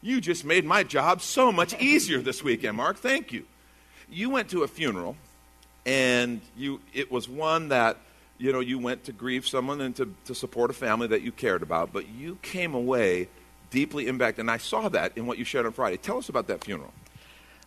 you 0.01 0.23
just 0.23 0.45
made 0.45 0.65
my 0.65 0.85
job 0.85 1.21
so 1.21 1.53
much 1.53 1.79
easier 1.81 2.21
this 2.21 2.43
weekend, 2.43 2.79
Mark. 2.79 2.97
Thank 2.97 3.31
you." 3.33 3.45
You 4.11 4.31
went 4.31 4.51
to 4.51 4.63
a 4.63 4.69
funeral, 4.69 5.17
and 5.87 6.41
you 6.57 6.81
it 6.93 7.11
was 7.11 7.29
one 7.29 7.69
that 7.69 7.97
you 8.39 8.53
know 8.53 8.61
you 8.61 8.79
went 8.79 9.05
to 9.05 9.13
grieve 9.13 9.47
someone 9.47 9.81
and 9.81 9.97
to, 9.97 10.15
to 10.27 10.35
support 10.35 10.71
a 10.71 10.75
family 10.75 11.09
that 11.09 11.23
you 11.23 11.33
cared 11.33 11.63
about, 11.63 11.93
but 11.93 12.09
you 12.09 12.39
came 12.43 12.75
away 12.75 13.29
deeply 13.71 14.07
impacted, 14.07 14.41
and 14.41 14.51
I 14.51 14.59
saw 14.59 14.89
that 14.89 15.17
in 15.17 15.27
what 15.27 15.39
you 15.39 15.45
shared 15.45 15.67
on 15.67 15.73
Friday. 15.73 15.97
Tell 15.97 16.19
us 16.19 16.29
about 16.29 16.47
that 16.47 16.65
funeral. 16.65 16.93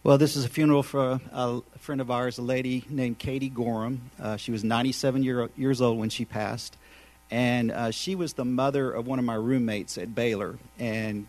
Well, 0.03 0.17
this 0.17 0.35
is 0.35 0.45
a 0.45 0.49
funeral 0.49 0.81
for 0.81 1.19
a, 1.31 1.61
friend 1.77 2.01
of 2.01 2.09
ours, 2.09 2.39
a 2.39 2.41
lady 2.41 2.83
named 2.89 3.19
Katie 3.19 3.49
Gorham. 3.49 4.09
Uh, 4.19 4.35
she 4.35 4.51
was 4.51 4.63
97 4.63 5.21
year, 5.21 5.49
years 5.55 5.79
old 5.79 5.99
when 5.99 6.09
she 6.09 6.25
passed, 6.25 6.75
and 7.29 7.71
uh, 7.71 7.91
she 7.91 8.15
was 8.15 8.33
the 8.33 8.45
mother 8.45 8.91
of 8.91 9.05
one 9.05 9.19
of 9.19 9.25
my 9.25 9.35
roommates 9.35 9.99
at 9.99 10.15
Baylor. 10.15 10.57
And 10.79 11.27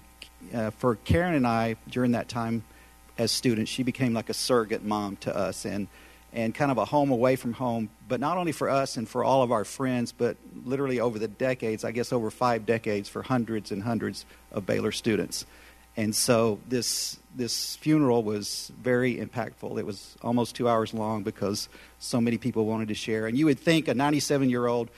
uh, 0.55 0.71
for 0.71 0.97
Karen 0.97 1.35
and 1.35 1.47
I, 1.47 1.77
during 1.91 2.13
that 2.13 2.31
time, 2.31 2.65
as 3.19 3.31
students. 3.31 3.71
She 3.71 3.83
became 3.83 4.15
like 4.15 4.29
a 4.29 4.35
surrogate 4.35 4.85
mom 4.85 5.17
to 5.17 5.37
us 5.37 5.65
and, 5.65 5.89
and 6.33 6.55
kind 6.55 6.71
of 6.71 6.79
a 6.79 6.85
home 6.85 7.11
away 7.11 7.37
from 7.37 7.53
home, 7.53 7.91
but 8.09 8.21
not 8.21 8.37
only 8.37 8.53
for 8.53 8.69
us 8.69 8.97
and 8.97 9.09
for 9.09 9.25
all 9.25 9.43
of 9.43 9.53
our 9.53 9.65
friends, 9.65 10.13
but 10.13 10.37
literally 10.65 11.01
over 11.01 11.19
the 11.19 11.29
decades, 11.29 11.85
I 11.85 11.93
guess 11.93 12.13
over 12.13 12.31
five 12.31 12.67
decades, 12.67 13.09
for 13.09 13.23
hundreds 13.23 13.71
and 13.71 13.83
hundreds 13.83 14.25
of 14.51 14.67
Baylor 14.67 14.93
students. 14.93 15.47
And 15.97 16.15
so 16.15 16.59
this, 16.69 17.19
this 17.35 17.77
funeral 17.77 18.23
was 18.23 18.73
very 18.81 19.17
impactful. 19.17 19.79
It 19.79 19.85
was 19.85 20.17
almost 20.23 20.57
two 20.57 20.69
hours 20.69 20.95
long 20.95 21.23
because 21.23 21.69
so 21.99 22.21
many 22.21 22.39
people 22.39 22.65
wanted 22.65 22.89
to 22.89 22.95
share. 22.95 23.27
And 23.27 23.37
you 23.37 23.47
would 23.47 23.59
think 23.59 23.89
a 23.89 23.95
97 23.95 24.49
year 24.49 24.67
old 24.67 24.91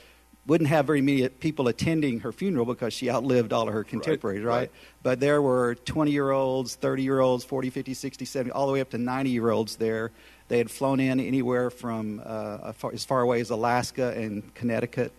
wouldn't 0.47 0.69
have 0.69 0.85
very 0.85 1.01
many 1.01 1.27
people 1.27 1.67
attending 1.67 2.19
her 2.19 2.31
funeral 2.31 2.65
because 2.65 2.93
she 2.93 3.09
outlived 3.09 3.51
all 3.51 3.67
of 3.67 3.73
her 3.73 3.83
contemporaries, 3.83 4.43
right? 4.43 4.51
right? 4.51 4.59
right. 4.59 4.71
But 5.01 5.19
there 5.19 5.41
were 5.41 5.75
20 5.85 6.11
year 6.11 6.31
olds, 6.31 6.75
30 6.75 7.03
year 7.03 7.19
olds, 7.19 7.43
40, 7.43 7.69
50, 7.69 7.93
60, 7.93 8.25
70, 8.25 8.51
all 8.51 8.67
the 8.67 8.73
way 8.73 8.81
up 8.81 8.91
to 8.91 8.97
90 8.97 9.29
year 9.29 9.49
olds 9.49 9.75
there. 9.77 10.11
They 10.47 10.59
had 10.59 10.69
flown 10.69 10.99
in 10.99 11.19
anywhere 11.19 11.71
from 11.71 12.21
uh, 12.23 12.71
as 12.93 13.03
far 13.03 13.21
away 13.21 13.41
as 13.41 13.49
Alaska 13.49 14.13
and 14.15 14.53
Connecticut, 14.53 15.11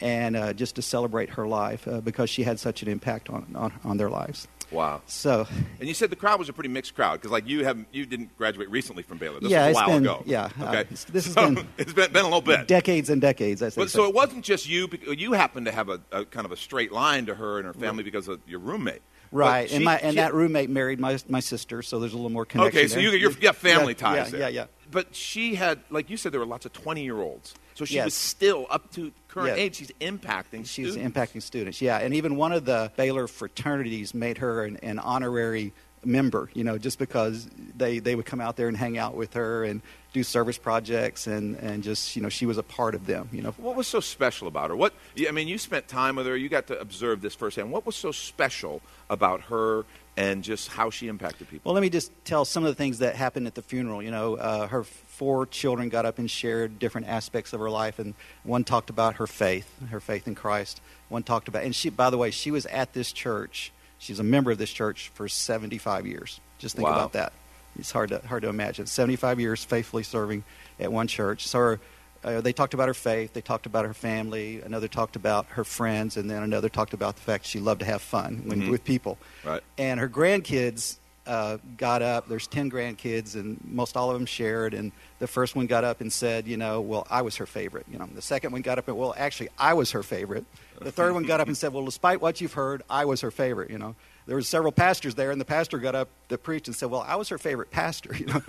and 0.00 0.36
uh, 0.36 0.52
just 0.52 0.76
to 0.76 0.82
celebrate 0.82 1.30
her 1.30 1.46
life 1.46 1.86
uh, 1.88 2.00
because 2.00 2.30
she 2.30 2.42
had 2.42 2.58
such 2.60 2.82
an 2.82 2.88
impact 2.88 3.30
on, 3.30 3.46
on, 3.54 3.72
on 3.84 3.96
their 3.96 4.10
lives. 4.10 4.46
Wow. 4.70 5.00
So, 5.06 5.46
and 5.80 5.88
you 5.88 5.94
said 5.94 6.10
the 6.10 6.16
crowd 6.16 6.38
was 6.38 6.48
a 6.48 6.52
pretty 6.52 6.68
mixed 6.68 6.94
crowd 6.94 7.14
because, 7.14 7.30
like, 7.30 7.48
you 7.48 7.64
have 7.64 7.78
you 7.90 8.04
didn't 8.04 8.36
graduate 8.36 8.70
recently 8.70 9.02
from 9.02 9.18
Baylor. 9.18 9.40
This 9.40 9.50
yeah, 9.50 9.68
was 9.68 9.76
a 9.76 9.80
while 9.80 9.88
been, 9.88 10.04
ago. 10.04 10.22
Yeah. 10.26 10.50
Uh, 10.60 10.64
okay. 10.64 10.80
Uh, 10.80 10.84
this 11.10 11.24
has 11.24 11.32
so 11.32 11.54
been 11.54 11.66
it's 11.78 11.92
been, 11.92 12.12
been 12.12 12.22
a 12.22 12.28
little 12.28 12.42
bit. 12.42 12.68
Decades 12.68 13.08
and 13.08 13.20
decades. 13.20 13.62
I 13.62 13.70
say. 13.70 13.80
But, 13.80 13.90
so. 13.90 14.00
so 14.00 14.08
it 14.08 14.14
wasn't 14.14 14.44
just 14.44 14.68
you. 14.68 14.88
You 15.06 15.32
happened 15.32 15.66
to 15.66 15.72
have 15.72 15.88
a, 15.88 16.00
a, 16.12 16.24
kind 16.26 16.44
of 16.44 16.52
a 16.52 16.56
straight 16.56 16.92
line 16.92 17.26
to 17.26 17.34
her 17.34 17.58
and 17.58 17.66
her 17.66 17.72
family 17.72 18.02
right. 18.02 18.12
because 18.12 18.28
of 18.28 18.40
your 18.46 18.60
roommate. 18.60 19.00
Right, 19.30 19.68
she, 19.68 19.76
and 19.76 19.84
my 19.84 19.98
and 19.98 20.12
she, 20.12 20.16
that 20.16 20.32
roommate 20.32 20.70
married 20.70 21.00
my 21.00 21.18
my 21.28 21.40
sister, 21.40 21.82
so 21.82 21.98
there's 21.98 22.14
a 22.14 22.16
little 22.16 22.30
more 22.30 22.46
connection. 22.46 22.78
Okay, 22.78 22.88
so 22.88 22.98
you, 22.98 23.10
you 23.10 23.30
got 23.34 23.56
family 23.56 23.92
yeah, 23.92 23.98
ties. 23.98 24.16
Yeah, 24.16 24.30
there. 24.30 24.40
yeah, 24.40 24.48
yeah. 24.48 24.66
But 24.90 25.14
she 25.14 25.54
had, 25.54 25.80
like 25.90 26.08
you 26.08 26.16
said, 26.16 26.32
there 26.32 26.40
were 26.40 26.46
lots 26.46 26.64
of 26.64 26.72
twenty 26.72 27.04
year 27.04 27.20
olds. 27.20 27.54
So 27.74 27.84
she 27.84 27.94
yes. 27.94 28.06
was 28.06 28.14
still 28.14 28.66
up 28.70 28.90
to 28.94 29.12
current 29.38 29.56
yes. 29.56 29.58
age. 29.58 29.76
She's 29.76 29.92
impacting. 30.00 30.66
she's 30.66 30.92
students. 30.92 31.18
impacting 31.18 31.42
students. 31.42 31.80
Yeah, 31.80 31.98
and 31.98 32.14
even 32.14 32.36
one 32.36 32.52
of 32.52 32.64
the 32.64 32.92
Baylor 32.96 33.26
fraternities 33.26 34.14
made 34.14 34.38
her 34.38 34.64
an, 34.64 34.76
an 34.78 34.98
honorary 34.98 35.72
member, 36.04 36.50
you 36.54 36.64
know, 36.64 36.78
just 36.78 36.98
because 36.98 37.48
they, 37.76 37.98
they 37.98 38.14
would 38.14 38.26
come 38.26 38.40
out 38.40 38.56
there 38.56 38.68
and 38.68 38.76
hang 38.76 38.98
out 38.98 39.14
with 39.14 39.34
her 39.34 39.64
and 39.64 39.82
do 40.12 40.22
service 40.22 40.58
projects 40.58 41.26
and, 41.26 41.56
and 41.56 41.82
just, 41.82 42.16
you 42.16 42.22
know, 42.22 42.28
she 42.28 42.46
was 42.46 42.58
a 42.58 42.62
part 42.62 42.94
of 42.94 43.06
them, 43.06 43.28
you 43.32 43.42
know. 43.42 43.50
What 43.52 43.76
was 43.76 43.86
so 43.86 44.00
special 44.00 44.48
about 44.48 44.70
her? 44.70 44.76
What, 44.76 44.94
I 45.26 45.30
mean, 45.30 45.48
you 45.48 45.58
spent 45.58 45.88
time 45.88 46.16
with 46.16 46.26
her, 46.26 46.36
you 46.36 46.48
got 46.48 46.66
to 46.68 46.80
observe 46.80 47.20
this 47.20 47.34
firsthand. 47.34 47.70
What 47.70 47.84
was 47.84 47.96
so 47.96 48.12
special 48.12 48.80
about 49.10 49.42
her 49.42 49.84
and 50.16 50.42
just 50.42 50.68
how 50.68 50.90
she 50.90 51.08
impacted 51.08 51.48
people? 51.48 51.70
Well, 51.70 51.74
let 51.74 51.82
me 51.82 51.90
just 51.90 52.10
tell 52.24 52.44
some 52.44 52.64
of 52.64 52.68
the 52.68 52.74
things 52.74 52.98
that 52.98 53.14
happened 53.14 53.46
at 53.46 53.54
the 53.54 53.62
funeral. 53.62 54.02
You 54.02 54.10
know, 54.10 54.36
uh, 54.36 54.66
her 54.66 54.84
four 54.84 55.46
children 55.46 55.88
got 55.88 56.06
up 56.06 56.18
and 56.18 56.30
shared 56.30 56.78
different 56.78 57.06
aspects 57.06 57.52
of 57.52 57.60
her 57.60 57.70
life, 57.70 57.98
and 57.98 58.14
one 58.42 58.64
talked 58.64 58.90
about 58.90 59.16
her 59.16 59.26
faith, 59.26 59.70
her 59.90 60.00
faith 60.00 60.26
in 60.26 60.34
Christ. 60.34 60.80
One 61.08 61.22
talked 61.22 61.48
about, 61.48 61.64
and 61.64 61.74
she, 61.74 61.90
by 61.90 62.10
the 62.10 62.18
way, 62.18 62.30
she 62.30 62.50
was 62.50 62.66
at 62.66 62.94
this 62.94 63.12
church 63.12 63.72
She's 63.98 64.20
a 64.20 64.24
member 64.24 64.50
of 64.50 64.58
this 64.58 64.70
church 64.70 65.10
for 65.14 65.28
75 65.28 66.06
years. 66.06 66.40
Just 66.58 66.76
think 66.76 66.88
wow. 66.88 66.94
about 66.94 67.12
that. 67.12 67.32
It's 67.78 67.92
hard 67.92 68.10
to 68.10 68.20
hard 68.26 68.42
to 68.42 68.48
imagine. 68.48 68.86
75 68.86 69.40
years 69.40 69.64
faithfully 69.64 70.02
serving 70.02 70.44
at 70.80 70.90
one 70.90 71.06
church. 71.06 71.46
So 71.46 71.58
her, 71.58 71.80
uh, 72.24 72.40
they 72.40 72.52
talked 72.52 72.74
about 72.74 72.88
her 72.88 72.94
faith. 72.94 73.32
They 73.32 73.40
talked 73.40 73.66
about 73.66 73.84
her 73.84 73.94
family. 73.94 74.60
Another 74.62 74.88
talked 74.88 75.16
about 75.16 75.46
her 75.50 75.64
friends, 75.64 76.16
and 76.16 76.30
then 76.30 76.42
another 76.42 76.68
talked 76.68 76.94
about 76.94 77.16
the 77.16 77.22
fact 77.22 77.46
she 77.46 77.60
loved 77.60 77.80
to 77.80 77.86
have 77.86 78.02
fun 78.02 78.42
when, 78.46 78.62
mm-hmm. 78.62 78.70
with 78.70 78.84
people. 78.84 79.18
Right. 79.44 79.62
And 79.76 80.00
her 80.00 80.08
grandkids 80.08 80.98
uh, 81.28 81.58
got 81.76 82.02
up. 82.02 82.26
There's 82.26 82.46
10 82.46 82.70
grandkids, 82.70 83.34
and 83.34 83.60
most 83.64 83.96
all 83.96 84.10
of 84.10 84.14
them 84.14 84.26
shared. 84.26 84.72
And 84.72 84.90
the 85.18 85.26
first 85.26 85.54
one 85.54 85.66
got 85.66 85.84
up 85.84 86.00
and 86.00 86.12
said, 86.12 86.48
you 86.48 86.56
know, 86.56 86.80
well, 86.80 87.06
I 87.10 87.22
was 87.22 87.36
her 87.36 87.46
favorite. 87.46 87.86
You 87.92 87.98
know, 87.98 88.08
the 88.12 88.22
second 88.22 88.52
one 88.52 88.62
got 88.62 88.78
up 88.78 88.88
and, 88.88 88.96
well, 88.96 89.14
actually, 89.16 89.50
I 89.58 89.74
was 89.74 89.92
her 89.92 90.02
favorite. 90.02 90.44
The 90.80 90.92
third 90.92 91.12
one 91.12 91.24
got 91.24 91.40
up 91.40 91.48
and 91.48 91.56
said, 91.56 91.72
well, 91.72 91.84
despite 91.84 92.20
what 92.20 92.40
you've 92.40 92.54
heard, 92.54 92.82
I 92.88 93.04
was 93.04 93.20
her 93.20 93.30
favorite. 93.30 93.70
You 93.70 93.78
know, 93.78 93.94
there 94.26 94.36
were 94.36 94.42
several 94.42 94.72
pastors 94.72 95.14
there, 95.14 95.30
and 95.30 95.40
the 95.40 95.44
pastor 95.44 95.78
got 95.78 95.94
up 95.94 96.08
to 96.28 96.38
preach 96.38 96.66
and 96.68 96.76
said, 96.76 96.90
well, 96.90 97.04
I 97.06 97.16
was 97.16 97.28
her 97.28 97.38
favorite 97.38 97.70
pastor. 97.70 98.14
You 98.18 98.26
know, 98.26 98.42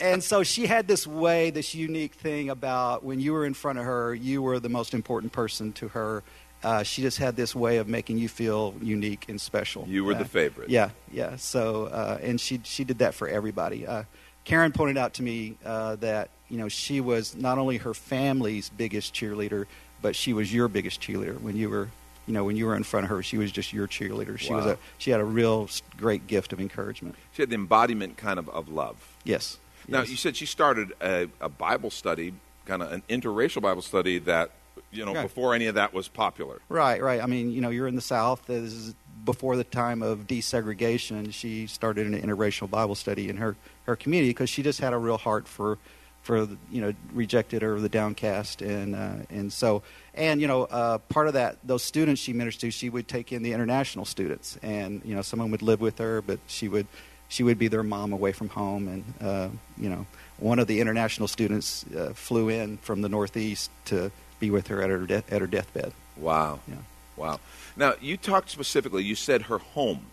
and 0.00 0.22
so 0.22 0.42
she 0.42 0.66
had 0.66 0.86
this 0.86 1.06
way, 1.06 1.50
this 1.50 1.74
unique 1.74 2.14
thing 2.14 2.50
about 2.50 3.04
when 3.04 3.20
you 3.20 3.32
were 3.32 3.46
in 3.46 3.54
front 3.54 3.78
of 3.78 3.84
her, 3.84 4.14
you 4.14 4.42
were 4.42 4.58
the 4.60 4.68
most 4.68 4.92
important 4.92 5.32
person 5.32 5.72
to 5.74 5.88
her 5.88 6.22
uh, 6.62 6.82
she 6.82 7.02
just 7.02 7.18
had 7.18 7.36
this 7.36 7.54
way 7.54 7.76
of 7.78 7.88
making 7.88 8.18
you 8.18 8.28
feel 8.28 8.74
unique 8.82 9.26
and 9.28 9.40
special. 9.40 9.84
You 9.88 10.04
were 10.04 10.14
uh, 10.14 10.18
the 10.18 10.24
favorite. 10.24 10.68
Yeah, 10.70 10.90
yeah. 11.12 11.36
So, 11.36 11.86
uh, 11.86 12.18
and 12.22 12.40
she 12.40 12.60
she 12.64 12.84
did 12.84 12.98
that 12.98 13.14
for 13.14 13.28
everybody. 13.28 13.86
Uh, 13.86 14.04
Karen 14.44 14.72
pointed 14.72 14.96
out 14.98 15.14
to 15.14 15.22
me 15.22 15.56
uh, 15.64 15.96
that 15.96 16.30
you 16.48 16.58
know 16.58 16.68
she 16.68 17.00
was 17.00 17.36
not 17.36 17.58
only 17.58 17.76
her 17.78 17.94
family's 17.94 18.70
biggest 18.70 19.14
cheerleader, 19.14 19.66
but 20.02 20.16
she 20.16 20.32
was 20.32 20.52
your 20.52 20.68
biggest 20.68 21.00
cheerleader 21.00 21.40
when 21.40 21.56
you 21.56 21.68
were. 21.70 21.88
You 22.26 22.34
know, 22.34 22.44
when 22.44 22.56
you 22.56 22.66
were 22.66 22.76
in 22.76 22.82
front 22.84 23.04
of 23.04 23.10
her, 23.10 23.22
she 23.22 23.38
was 23.38 23.50
just 23.50 23.72
your 23.72 23.88
cheerleader. 23.88 24.38
She 24.38 24.50
Wow. 24.50 24.58
was 24.58 24.66
a 24.66 24.78
she 24.98 25.10
had 25.10 25.20
a 25.20 25.24
real 25.24 25.70
great 25.96 26.26
gift 26.26 26.52
of 26.52 26.60
encouragement. 26.60 27.14
She 27.32 27.40
had 27.40 27.48
the 27.48 27.54
embodiment 27.54 28.18
kind 28.18 28.38
of 28.38 28.50
of 28.50 28.68
love. 28.68 29.16
Yes. 29.24 29.56
Now, 29.90 30.00
yes. 30.00 30.10
you 30.10 30.16
said 30.16 30.36
she 30.36 30.44
started 30.44 30.92
a, 31.00 31.28
a 31.40 31.48
Bible 31.48 31.88
study, 31.90 32.34
kind 32.66 32.82
of 32.82 32.92
an 32.92 33.02
interracial 33.08 33.62
Bible 33.62 33.80
study 33.80 34.18
that, 34.18 34.50
you 34.90 35.04
know, 35.04 35.14
Right. 35.14 35.22
before 35.22 35.54
any 35.54 35.66
of 35.66 35.74
that 35.76 35.92
was 35.92 36.08
popular. 36.08 36.60
Right, 36.68 37.02
right. 37.02 37.22
I 37.22 37.26
mean, 37.26 37.50
you 37.50 37.60
know, 37.60 37.70
you're 37.70 37.86
in 37.88 37.94
the 37.96 38.00
South. 38.00 38.46
This 38.46 38.72
is 38.72 38.94
before 39.24 39.56
the 39.56 39.64
time 39.64 40.02
of 40.02 40.26
desegregation. 40.26 41.32
She 41.32 41.66
started 41.66 42.06
an 42.06 42.20
interracial 42.20 42.68
Bible 42.70 42.94
study 42.94 43.28
in 43.28 43.36
her, 43.36 43.56
her 43.84 43.96
community 43.96 44.30
because 44.30 44.50
she 44.50 44.62
just 44.62 44.80
had 44.80 44.92
a 44.92 44.98
real 44.98 45.18
heart 45.18 45.46
for, 45.48 45.78
for 46.22 46.46
the, 46.46 46.56
you 46.70 46.80
know, 46.80 46.92
rejected 47.12 47.62
or 47.62 47.80
the 47.80 47.88
downcast, 47.88 48.62
and 48.62 48.94
uh, 48.94 49.12
and 49.30 49.52
so 49.52 49.82
and 50.14 50.40
you 50.40 50.46
know, 50.46 50.64
uh, 50.64 50.98
part 50.98 51.26
of 51.28 51.34
that 51.34 51.56
those 51.64 51.82
students 51.82 52.20
she 52.20 52.32
ministered 52.32 52.60
to, 52.60 52.70
she 52.70 52.90
would 52.90 53.08
take 53.08 53.32
in 53.32 53.42
the 53.42 53.52
international 53.52 54.04
students, 54.04 54.58
and 54.62 55.02
you 55.04 55.14
know, 55.14 55.22
someone 55.22 55.50
would 55.50 55.62
live 55.62 55.80
with 55.80 55.98
her, 55.98 56.20
but 56.22 56.38
she 56.46 56.68
would 56.68 56.86
she 57.28 57.42
would 57.42 57.58
be 57.58 57.68
their 57.68 57.82
mom 57.82 58.12
away 58.12 58.32
from 58.32 58.48
home, 58.48 58.88
and 58.88 59.04
uh, 59.20 59.48
you 59.78 59.88
know, 59.88 60.06
one 60.38 60.58
of 60.58 60.66
the 60.66 60.80
international 60.80 61.28
students 61.28 61.84
uh, 61.96 62.12
flew 62.14 62.48
in 62.48 62.76
from 62.78 63.00
the 63.02 63.08
Northeast 63.08 63.70
to 63.86 64.10
be 64.38 64.50
with 64.50 64.68
her 64.68 64.82
at 64.82 64.90
her 64.90 65.06
de- 65.06 65.24
at 65.30 65.40
her 65.40 65.46
deathbed. 65.46 65.92
Wow. 66.16 66.60
Yeah. 66.68 66.76
Wow. 67.16 67.40
Now, 67.76 67.94
you 68.00 68.16
talked 68.16 68.50
specifically, 68.50 69.04
you 69.04 69.14
said 69.14 69.42
her 69.42 69.58
home 69.58 70.06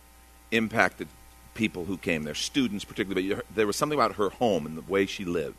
impacted 0.51 1.07
people 1.53 1.85
who 1.85 1.97
came 1.97 2.23
there, 2.23 2.35
students 2.35 2.83
particularly, 2.83 3.33
but 3.33 3.45
there 3.53 3.67
was 3.67 3.75
something 3.75 3.97
about 3.97 4.15
her 4.15 4.29
home 4.29 4.65
and 4.65 4.77
the 4.77 4.81
way 4.81 5.05
she 5.05 5.25
lived. 5.25 5.55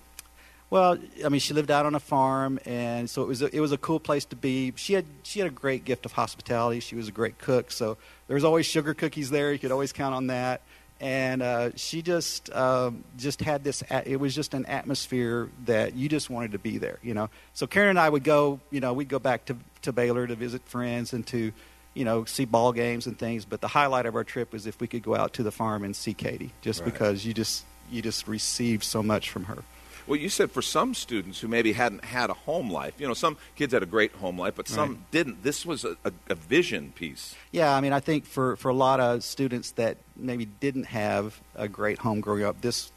Well, 0.69 0.99
I 1.25 1.29
mean, 1.29 1.41
she 1.41 1.55
lived 1.55 1.71
out 1.71 1.87
on 1.87 1.95
a 1.95 2.01
farm, 2.01 2.59
and 2.67 3.09
so 3.09 3.23
it 3.23 3.29
was 3.29 3.41
a, 3.41 3.55
it 3.55 3.61
was 3.61 3.71
a 3.71 3.79
cool 3.79 4.01
place 4.01 4.25
to 4.27 4.37
be. 4.37 4.73
She 4.75 4.95
had 4.95 5.05
she 5.23 5.39
had 5.39 5.47
a 5.47 5.53
great 5.53 5.85
gift 5.85 6.05
of 6.05 6.13
hospitality. 6.13 6.81
She 6.81 6.97
was 6.97 7.07
a 7.07 7.13
great 7.13 7.39
cook, 7.39 7.71
so 7.71 7.97
there 8.27 8.35
was 8.35 8.43
always 8.43 8.67
sugar 8.67 8.93
cookies 8.93 9.31
there. 9.31 9.53
You 9.53 9.61
could 9.61 9.71
always 9.71 9.93
count 9.93 10.15
on 10.15 10.27
that. 10.27 10.63
And 11.01 11.43
uh, 11.43 11.71
she 11.77 12.01
just 12.01 12.51
um, 12.55 13.05
just 13.19 13.41
had 13.43 13.63
this. 13.65 13.83
It 14.07 14.17
was 14.19 14.35
just 14.35 14.55
an 14.55 14.65
atmosphere 14.65 15.51
that 15.67 15.95
you 15.95 16.09
just 16.09 16.31
wanted 16.31 16.53
to 16.53 16.59
be 16.59 16.79
there, 16.79 16.99
you 17.03 17.13
know. 17.13 17.29
So 17.53 17.67
Karen 17.67 17.91
and 17.91 17.99
I 17.99 18.09
would 18.09 18.25
go, 18.25 18.61
you 18.71 18.81
know, 18.81 18.95
we'd 18.95 19.09
go 19.11 19.19
back 19.19 19.45
to 19.47 19.57
to 19.83 19.93
Baylor 19.93 20.27
to 20.27 20.35
visit 20.35 20.63
friends 20.67 21.13
and 21.13 21.27
to, 21.27 21.53
you 21.93 22.05
know, 22.07 22.25
see 22.25 22.47
ball 22.47 22.73
games 22.73 23.07
and 23.07 23.19
things. 23.19 23.45
But 23.45 23.61
the 23.61 23.69
highlight 23.69 24.07
of 24.07 24.15
our 24.15 24.25
trip 24.25 24.53
was 24.53 24.67
if 24.67 24.81
we 24.81 24.87
could 24.87 25.03
go 25.03 25.15
out 25.15 25.35
to 25.35 25.43
the 25.43 25.53
farm 25.53 25.85
and 25.85 25.95
see 25.95 26.15
Katie, 26.15 26.53
just 26.63 26.81
Right. 26.81 26.93
because 26.93 27.27
you 27.27 27.35
just 27.35 27.65
you 27.91 28.01
just 28.01 28.27
received 28.27 28.83
so 28.83 29.03
much 29.03 29.29
from 29.29 29.45
her. 29.45 29.63
Well, 30.07 30.19
you 30.19 30.29
said 30.29 30.53
for 30.53 30.63
some 30.63 30.95
students 30.95 31.41
who 31.41 31.49
maybe 31.49 31.73
hadn't 31.73 32.05
had 32.05 32.31
a 32.31 32.35
home 32.35 32.71
life, 32.71 32.95
you 33.01 33.09
know, 33.09 33.15
some 33.15 33.37
kids 33.57 33.73
had 33.73 33.83
a 33.83 33.87
great 33.87 34.13
home 34.13 34.39
life, 34.39 34.55
but 34.55 34.69
some 34.69 34.91
Right. 34.91 35.11
didn't. 35.11 35.43
This 35.43 35.67
was 35.67 35.85
a, 35.85 35.97
a, 36.05 36.13
a 36.31 36.35
vision 36.37 36.93
piece. 36.95 37.35
Yeah, 37.51 37.75
I 37.75 37.81
mean, 37.81 37.93
I 37.93 38.01
think 38.01 38.25
for, 38.25 38.57
for 38.57 38.69
a 38.69 38.75
lot 38.75 39.01
of 39.01 39.25
students 39.25 39.73
that 39.73 39.97
maybe 40.17 40.45
didn't 40.45 40.85
have 40.85 41.41
a 41.57 41.67
great 41.69 41.99
home 41.99 42.21
growing 42.21 42.45
up, 42.45 42.61
this 42.61 42.93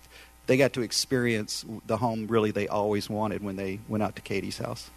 they 0.45 0.57
got 0.57 0.73
to 0.73 0.81
experience 0.81 1.63
the 1.85 1.97
home 1.97 2.25
really 2.27 2.49
they 2.49 2.67
always 2.67 3.07
wanted 3.09 3.43
when 3.43 3.55
they 3.55 3.79
went 3.87 4.01
out 4.03 4.15
to 4.15 4.21
Katie's 4.21 4.57
house. 4.57 4.89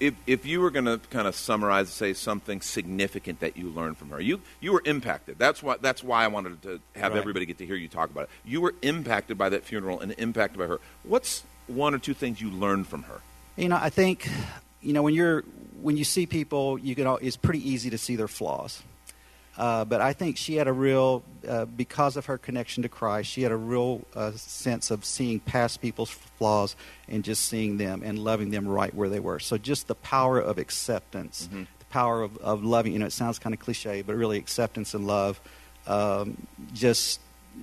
If, 0.00 0.14
if 0.26 0.44
you 0.44 0.60
were 0.60 0.70
going 0.70 0.86
to 0.86 0.98
kind 1.10 1.28
of 1.28 1.34
summarize, 1.36 1.88
say 1.88 2.14
something 2.14 2.60
significant 2.60 3.40
that 3.40 3.56
you 3.56 3.68
learned 3.70 3.96
from 3.96 4.10
her, 4.10 4.20
you 4.20 4.40
you 4.60 4.72
were 4.72 4.82
impacted. 4.84 5.38
That's 5.38 5.62
why 5.62 5.76
that's 5.80 6.02
why 6.02 6.24
I 6.24 6.28
wanted 6.28 6.60
to 6.62 6.80
have 6.96 7.12
Right. 7.12 7.18
everybody 7.20 7.46
get 7.46 7.58
to 7.58 7.66
hear 7.66 7.76
you 7.76 7.88
talk 7.88 8.10
about 8.10 8.24
it. 8.24 8.30
You 8.44 8.60
were 8.60 8.74
impacted 8.82 9.38
by 9.38 9.48
that 9.50 9.64
funeral 9.64 10.00
and 10.00 10.12
impacted 10.18 10.58
by 10.58 10.66
her. 10.66 10.80
What's 11.04 11.44
one 11.68 11.94
or 11.94 11.98
two 11.98 12.12
things 12.14 12.40
you 12.40 12.50
learned 12.50 12.88
from 12.88 13.04
her? 13.04 13.20
You 13.56 13.68
know, 13.68 13.78
I 13.80 13.88
think 13.90 14.28
you 14.82 14.92
know 14.92 15.02
when 15.02 15.14
you're 15.14 15.42
when 15.80 15.96
you 15.96 16.04
see 16.04 16.26
people, 16.26 16.76
you 16.78 16.94
can. 16.94 17.06
al- 17.06 17.18
It's 17.22 17.36
pretty 17.36 17.66
easy 17.68 17.90
to 17.90 17.98
see 17.98 18.16
their 18.16 18.28
flaws. 18.28 18.82
Uh, 19.56 19.84
but 19.84 20.00
I 20.00 20.12
think 20.12 20.36
she 20.36 20.56
had 20.56 20.66
a 20.66 20.72
real, 20.72 21.22
uh, 21.46 21.64
because 21.64 22.16
of 22.16 22.26
her 22.26 22.38
connection 22.38 22.82
to 22.82 22.88
Christ, 22.88 23.30
she 23.30 23.42
had 23.42 23.52
a 23.52 23.56
real 23.56 24.02
uh, 24.16 24.32
sense 24.32 24.90
of 24.90 25.04
seeing 25.04 25.38
past 25.38 25.80
people's 25.80 26.10
flaws 26.10 26.74
and 27.08 27.22
just 27.22 27.44
seeing 27.44 27.78
them 27.78 28.02
and 28.04 28.18
loving 28.18 28.50
them 28.50 28.66
right 28.66 28.92
where 28.92 29.08
they 29.08 29.20
were. 29.20 29.38
So 29.38 29.56
just 29.56 29.86
the 29.86 29.94
power 29.94 30.40
of 30.40 30.58
acceptance, 30.58 31.48
the 31.78 31.84
power 31.84 32.22
of, 32.22 32.36
of 32.38 32.64
loving. 32.64 32.94
You 32.94 32.98
know, 32.98 33.06
it 33.06 33.12
sounds 33.12 33.38
kind 33.38 33.54
of 33.54 33.60
cliche, 33.60 34.02
but 34.02 34.16
really 34.16 34.38
acceptance 34.38 34.92
and 34.92 35.06
love. 35.06 35.40
Um, 35.86 36.48
just 36.72 37.20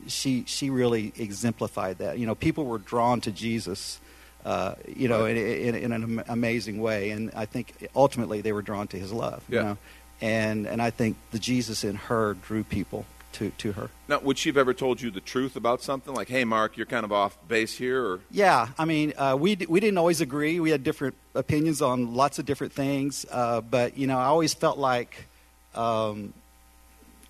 she 0.08 0.46
she 0.48 0.70
really 0.70 1.12
exemplified 1.18 1.98
that. 1.98 2.18
You 2.18 2.26
know, 2.26 2.36
people 2.36 2.66
were 2.66 2.78
drawn 2.78 3.20
to 3.22 3.32
Jesus. 3.32 4.00
Uh, 4.46 4.74
you 4.88 5.08
know, 5.08 5.26
in, 5.26 5.38
in, 5.38 5.76
in 5.76 5.92
an 5.92 6.24
amazing 6.28 6.82
way, 6.82 7.12
and 7.12 7.30
I 7.36 7.46
think 7.46 7.90
ultimately 7.96 8.42
they 8.42 8.54
were 8.54 8.64
drawn 8.64 8.88
to 8.88 8.98
his 8.98 9.12
love. 9.12 9.44
Yeah. 9.48 9.60
You 9.60 9.66
know, 9.66 9.78
and 10.22 10.68
and 10.68 10.82
I 10.82 10.90
think 10.90 11.18
the 11.32 11.40
Jesus 11.40 11.84
in 11.84 11.96
her 11.96 12.36
drew 12.36 12.64
people 12.64 13.06
to 13.34 13.50
to 13.58 13.72
her. 13.74 13.90
Now, 14.08 14.20
would 14.20 14.38
she 14.38 14.50
have 14.50 14.58
ever 14.58 14.74
told 14.74 15.02
you 15.02 15.10
the 15.10 15.22
truth 15.22 15.56
about 15.56 15.82
something? 15.82 16.14
Like, 16.14 16.30
hey, 16.30 16.44
Mark, 16.44 16.78
you're 16.78 16.86
kind 16.86 17.04
of 17.04 17.12
off 17.12 17.38
base 17.48 17.78
here, 17.78 18.04
or 18.06 18.20
Yeah, 18.30 18.70
I 18.78 18.86
mean, 18.86 19.14
uh, 19.18 19.38
we 19.40 19.56
d- 19.56 19.66
we 19.68 19.80
didn't 19.80 19.98
always 19.98 20.22
agree. 20.22 20.60
We 20.60 20.70
had 20.72 20.84
different 20.84 21.16
opinions 21.34 21.82
on 21.82 22.14
lots 22.14 22.40
of 22.40 22.46
different 22.46 22.74
things, 22.74 23.26
uh, 23.32 23.62
but 23.62 23.98
you 23.98 24.08
know, 24.08 24.18
I 24.18 24.26
always 24.26 24.54
felt 24.54 24.78
like 24.78 25.28
um, 25.76 26.34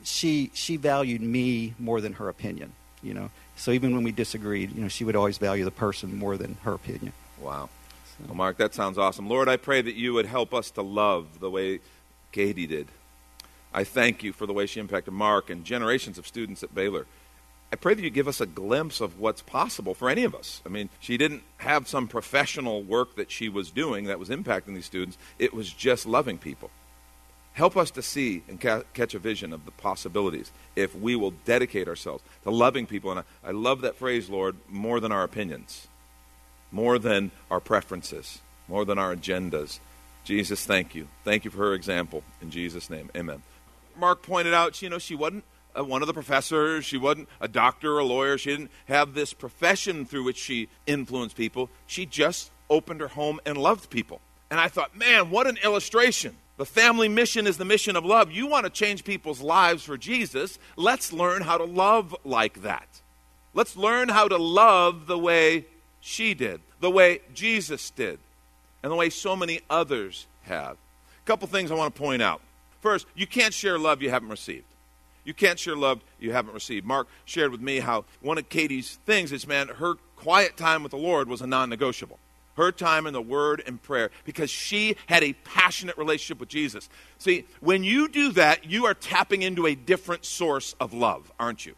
she 0.04 0.52
she 0.54 0.78
valued 0.78 1.22
me 1.22 1.74
more 1.80 2.02
than 2.02 2.14
her 2.14 2.30
opinion. 2.30 2.74
You 3.04 3.16
know, 3.16 3.30
so 3.56 3.72
even 3.72 3.96
when 3.96 4.04
we 4.04 4.12
disagreed, 4.12 4.76
you 4.76 4.82
know, 4.82 4.88
she 4.88 5.04
would 5.04 5.16
always 5.16 5.38
value 5.38 5.66
the 5.66 5.72
person 5.72 6.18
more 6.18 6.38
than 6.38 6.58
her 6.64 6.74
opinion. 6.74 7.14
Wow. 7.40 7.70
Well, 8.28 8.36
Mark, 8.36 8.58
that 8.58 8.76
sounds 8.76 9.00
awesome. 9.00 9.28
Lord, 9.28 9.50
I 9.50 9.58
pray 9.58 9.82
that 9.82 9.96
you 9.96 10.14
would 10.14 10.28
help 10.28 10.54
us 10.54 10.70
to 10.72 10.84
love 10.84 11.40
the 11.40 11.50
way 11.50 11.80
Katie 12.32 12.68
did. 12.68 12.88
I 13.74 13.84
thank 13.84 14.24
you 14.24 14.34
for 14.34 14.46
the 14.46 14.54
way 14.54 14.66
she 14.66 14.80
impacted 14.80 15.14
Mark 15.14 15.50
and 15.50 15.64
generations 15.64 16.18
of 16.18 16.28
students 16.28 16.64
at 16.64 16.76
Baylor. 16.76 17.06
I 17.72 17.78
pray 17.78 17.94
that 17.94 18.04
you 18.04 18.10
give 18.10 18.28
us 18.28 18.42
a 18.42 18.46
glimpse 18.46 19.00
of 19.00 19.20
what's 19.20 19.42
possible 19.42 19.94
for 19.94 20.10
any 20.10 20.26
of 20.26 20.36
us. 20.36 20.62
I 20.66 20.70
mean, 20.70 20.90
she 21.00 21.18
didn't 21.18 21.44
have 21.58 21.88
some 21.88 22.08
professional 22.08 22.84
work 22.84 23.16
that 23.16 23.32
she 23.32 23.48
was 23.48 23.72
doing 23.72 24.06
that 24.06 24.20
was 24.20 24.30
impacting 24.30 24.76
these 24.76 24.86
students, 24.86 25.18
it 25.40 25.54
was 25.54 25.72
just 25.72 26.06
loving 26.06 26.38
people. 26.38 26.70
Help 27.54 27.76
us 27.76 27.92
to 27.92 28.02
see 28.02 28.44
and 28.48 28.60
ca- 28.60 28.84
catch 28.94 29.14
a 29.14 29.20
vision 29.20 29.52
of 29.52 29.66
the 29.66 29.72
possibilities 29.72 30.52
if 30.76 30.96
we 30.96 31.16
will 31.16 31.32
dedicate 31.32 31.88
ourselves 31.88 32.24
to 32.44 32.52
loving 32.52 32.86
people. 32.86 33.12
And 33.12 33.22
I, 33.22 33.50
I 33.50 33.52
love 33.52 33.82
that 33.82 33.98
phrase, 33.98 34.30
Lord, 34.30 34.56
more 34.70 35.00
than 35.00 35.12
our 35.12 35.24
opinions 35.24 35.88
more 36.72 36.98
than 36.98 37.32
our 37.50 37.60
preferences, 37.60 38.40
more 38.68 38.86
than 38.86 38.98
our 38.98 39.16
agendas. 39.16 39.80
Jesus, 40.24 40.66
thank 40.66 40.96
you. 40.96 41.08
Thank 41.24 41.46
you 41.46 41.52
for 41.52 41.58
her 41.58 41.74
example. 41.74 42.24
In 42.42 42.52
Jesus' 42.52 42.90
name, 42.90 43.10
amen. 43.16 43.42
Mark 43.98 44.22
pointed 44.22 44.54
out, 44.54 44.82
you 44.82 44.90
know, 44.90 45.00
she 45.00 45.16
wasn't 45.16 45.44
one 45.76 46.02
of 46.02 46.08
the 46.08 46.14
professors. 46.14 46.86
She 46.86 46.98
wasn't 46.98 47.30
a 47.40 47.48
doctor 47.48 47.96
or 47.96 48.00
a 48.00 48.06
lawyer. 48.06 48.38
She 48.38 48.52
didn't 48.52 48.72
have 48.86 49.14
this 49.14 49.34
profession 49.34 50.06
through 50.06 50.24
which 50.24 50.38
she 50.38 50.70
influenced 50.86 51.36
people. 51.36 51.70
She 51.88 52.06
just 52.06 52.52
opened 52.70 53.02
her 53.02 53.10
home 53.10 53.40
and 53.46 53.58
loved 53.58 53.90
people. 53.90 54.22
And 54.50 54.60
I 54.60 54.68
thought, 54.68 54.96
man, 54.98 55.30
what 55.30 55.48
an 55.48 55.58
illustration. 55.64 56.36
The 56.58 56.66
family 56.66 57.10
mission 57.10 57.48
is 57.48 57.58
the 57.58 57.66
mission 57.66 57.96
of 57.96 58.06
love. 58.06 58.32
You 58.32 58.48
want 58.48 58.66
to 58.66 58.70
change 58.70 59.04
people's 59.04 59.42
lives 59.42 59.84
for 59.84 59.98
Jesus. 59.98 60.60
Let's 60.76 61.12
learn 61.12 61.42
how 61.42 61.58
to 61.58 61.64
love 61.64 62.16
like 62.24 62.62
that. 62.62 63.02
Let's 63.54 63.76
learn 63.76 64.10
how 64.10 64.28
to 64.28 64.38
love 64.38 65.08
the 65.08 65.18
way 65.18 65.66
she 66.00 66.34
did, 66.34 66.62
the 66.80 66.92
way 66.92 67.22
Jesus 67.34 67.90
did, 67.90 68.20
and 68.84 68.92
the 68.92 68.96
way 68.96 69.10
so 69.10 69.36
many 69.36 69.62
others 69.70 70.28
have. 70.44 70.74
A 70.74 71.26
couple 71.26 71.48
things 71.48 71.72
I 71.72 71.76
want 71.76 71.94
to 71.94 72.02
point 72.02 72.22
out. 72.22 72.42
First, 72.82 73.06
you 73.16 73.28
can't 73.28 73.54
share 73.54 73.78
love 73.78 74.02
you 74.02 74.10
haven't 74.10 74.30
received. 74.30 74.66
You 75.24 75.34
can't 75.34 75.60
share 75.60 75.76
love 75.76 76.02
you 76.20 76.32
haven't 76.32 76.54
received. 76.54 76.86
Mark 76.86 77.08
shared 77.26 77.52
with 77.52 77.62
me 77.62 77.80
how 77.80 78.06
one 78.22 78.38
of 78.38 78.50
Katie's 78.50 78.98
things 79.06 79.32
is, 79.32 79.48
man, 79.48 79.68
her 79.68 79.96
quiet 80.16 80.58
time 80.58 80.82
with 80.82 80.92
the 80.92 80.98
Lord 80.98 81.28
was 81.28 81.42
a 81.42 81.48
non 81.48 81.70
negotiable. 81.70 82.18
Her 82.58 82.72
time 82.72 83.08
in 83.08 83.14
the 83.14 83.22
Word 83.22 83.64
and 83.66 83.82
prayer, 83.82 84.12
because 84.26 84.50
she 84.50 84.98
had 85.06 85.24
a 85.24 85.34
passionate 85.34 85.98
relationship 85.98 86.40
with 86.40 86.50
Jesus. 86.50 86.90
See, 87.18 87.46
when 87.62 87.84
you 87.84 88.08
do 88.08 88.32
that, 88.34 88.66
you 88.66 88.86
are 88.86 88.94
tapping 88.94 89.42
into 89.42 89.68
a 89.68 89.76
different 89.76 90.26
source 90.26 90.76
of 90.80 90.94
love, 90.94 91.32
aren't 91.40 91.66
you? 91.66 91.76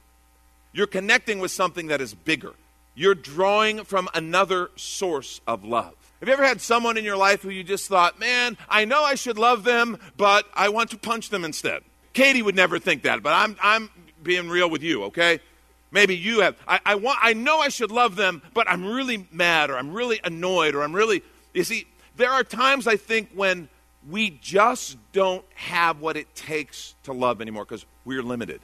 You're 0.71 0.87
connecting 0.87 1.39
with 1.39 1.51
something 1.51 1.87
that 1.87 2.01
is 2.01 2.15
bigger. 2.15 2.53
You're 2.95 3.15
drawing 3.15 3.83
from 3.83 4.09
another 4.13 4.71
source 4.75 5.41
of 5.45 5.63
love. 5.63 5.95
Have 6.23 6.29
you 6.29 6.35
ever 6.35 6.45
had 6.45 6.61
someone 6.61 6.95
in 6.95 7.03
your 7.03 7.17
life 7.17 7.41
who 7.41 7.49
you 7.49 7.65
just 7.65 7.89
thought, 7.89 8.17
man, 8.17 8.57
I 8.69 8.85
know 8.85 9.03
I 9.03 9.15
should 9.15 9.37
love 9.37 9.65
them, 9.65 9.99
but 10.15 10.45
I 10.53 10.69
want 10.69 10.91
to 10.91 10.97
punch 10.97 11.29
them 11.29 11.43
instead? 11.43 11.83
Katie 12.13 12.41
would 12.41 12.55
never 12.55 12.79
think 12.79 13.03
that, 13.03 13.21
but 13.21 13.33
I'm, 13.33 13.57
I'm 13.61 13.89
being 14.23 14.47
real 14.47 14.69
with 14.69 14.81
you, 14.81 15.03
okay? 15.03 15.41
Maybe 15.91 16.15
you 16.15 16.39
have. 16.39 16.55
I, 16.65 16.79
I, 16.85 16.95
want, 16.95 17.19
I 17.21 17.33
know 17.33 17.59
I 17.59 17.67
should 17.67 17.91
love 17.91 18.15
them, 18.15 18.41
but 18.53 18.69
I'm 18.69 18.85
really 18.85 19.27
mad 19.33 19.69
or 19.69 19.77
I'm 19.77 19.91
really 19.91 20.21
annoyed 20.23 20.75
or 20.75 20.83
I'm 20.83 20.93
really. 20.93 21.23
You 21.53 21.65
see, 21.65 21.87
there 22.15 22.31
are 22.31 22.45
times 22.45 22.87
I 22.87 22.95
think 22.95 23.29
when 23.35 23.67
we 24.09 24.29
just 24.29 24.95
don't 25.11 25.43
have 25.55 25.99
what 25.99 26.15
it 26.15 26.33
takes 26.35 26.95
to 27.03 27.11
love 27.11 27.41
anymore 27.41 27.65
because 27.65 27.85
we're 28.05 28.23
limited. 28.23 28.61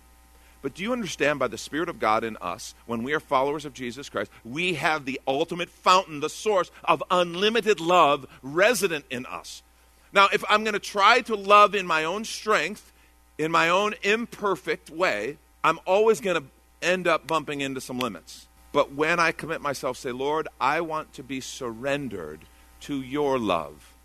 But 0.62 0.74
do 0.74 0.84
you 0.84 0.92
understand 0.92 1.40
by 1.40 1.48
the 1.48 1.58
Spirit 1.58 1.90
of 1.90 2.00
God 2.00 2.24
in 2.24 2.38
us, 2.38 2.76
when 2.86 3.04
we 3.04 3.14
are 3.14 3.20
followers 3.20 3.66
of 3.66 3.74
Jesus 3.74 4.10
Christ, 4.10 4.30
we 4.44 4.74
have 4.74 5.06
the 5.06 5.22
ultimate 5.28 5.70
fountain, 5.70 6.20
the 6.20 6.30
source 6.30 6.70
of 6.84 7.04
unlimited 7.10 7.80
love 7.80 8.28
resident 8.42 9.06
in 9.10 9.26
us. 9.26 9.64
Now, 10.12 10.28
if 10.34 10.44
I'm 10.50 10.64
going 10.64 10.74
to 10.74 10.80
try 10.80 11.22
to 11.22 11.36
love 11.36 11.76
in 11.76 11.88
my 11.88 12.04
own 12.04 12.26
strength, 12.26 12.92
in 13.38 13.52
my 13.52 13.70
own 13.70 13.94
imperfect 14.04 14.90
way, 14.90 15.38
I'm 15.64 15.80
always 15.86 16.20
going 16.20 16.42
to 16.42 16.48
end 16.82 17.08
up 17.08 17.28
bumping 17.28 17.62
into 17.62 17.80
some 17.80 18.00
limits. 18.00 18.48
But 18.72 18.94
when 18.94 19.20
I 19.20 19.32
commit 19.32 19.62
myself, 19.62 19.98
say, 19.98 20.12
Lord, 20.12 20.48
I 20.60 20.82
want 20.82 21.14
to 21.14 21.24
be 21.24 21.42
surrendered 21.42 22.42
to 22.82 23.02
your 23.02 23.40
love, 23.40 23.96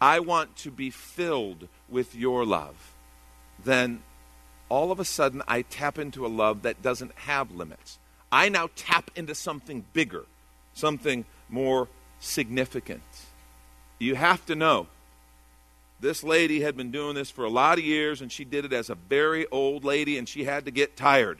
I 0.00 0.20
want 0.20 0.56
to 0.58 0.70
be 0.70 0.90
filled 0.90 1.68
with 1.88 2.14
your 2.14 2.44
love, 2.44 2.94
then 3.64 4.02
all 4.74 4.90
of 4.90 4.98
a 4.98 5.04
sudden 5.04 5.40
I 5.46 5.62
tap 5.62 6.00
into 6.00 6.26
a 6.26 6.28
love 6.28 6.62
that 6.62 6.82
doesn't 6.82 7.12
have 7.14 7.52
limits. 7.52 8.00
I 8.32 8.48
now 8.48 8.70
tap 8.74 9.08
into 9.14 9.32
something 9.32 9.84
bigger, 9.92 10.24
something 10.72 11.24
more 11.48 11.86
significant. 12.18 13.04
You 14.00 14.16
have 14.16 14.44
to 14.46 14.56
know 14.56 14.88
this 16.00 16.24
lady 16.24 16.60
had 16.60 16.76
been 16.76 16.90
doing 16.90 17.14
this 17.14 17.30
for 17.30 17.44
a 17.44 17.48
lot 17.48 17.78
of 17.78 17.84
years, 17.84 18.20
and 18.20 18.32
she 18.32 18.44
did 18.44 18.64
it 18.64 18.72
as 18.72 18.90
a 18.90 18.96
very 18.96 19.46
old 19.52 19.84
lady, 19.84 20.18
and 20.18 20.28
she 20.28 20.42
had 20.42 20.64
to 20.64 20.72
get 20.72 20.96
tired. 20.96 21.38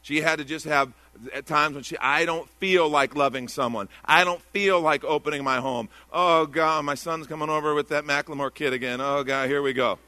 She 0.00 0.22
had 0.22 0.38
to 0.38 0.44
just 0.46 0.64
have 0.64 0.94
at 1.34 1.44
times 1.44 1.74
when 1.74 1.84
she, 1.84 1.98
I 1.98 2.24
don't 2.24 2.48
feel 2.58 2.88
like 2.88 3.14
loving 3.14 3.48
someone. 3.48 3.90
I 4.02 4.24
don't 4.24 4.40
feel 4.40 4.80
like 4.80 5.04
opening 5.04 5.44
my 5.44 5.58
home. 5.58 5.90
Oh, 6.10 6.46
God, 6.46 6.86
my 6.86 6.94
son's 6.94 7.26
coming 7.26 7.50
over 7.50 7.74
with 7.74 7.88
that 7.88 8.04
McLemore 8.04 8.54
kid 8.54 8.72
again. 8.72 9.02
Oh, 9.02 9.24
God, 9.24 9.50
here 9.50 9.60
we 9.60 9.74
go 9.74 9.98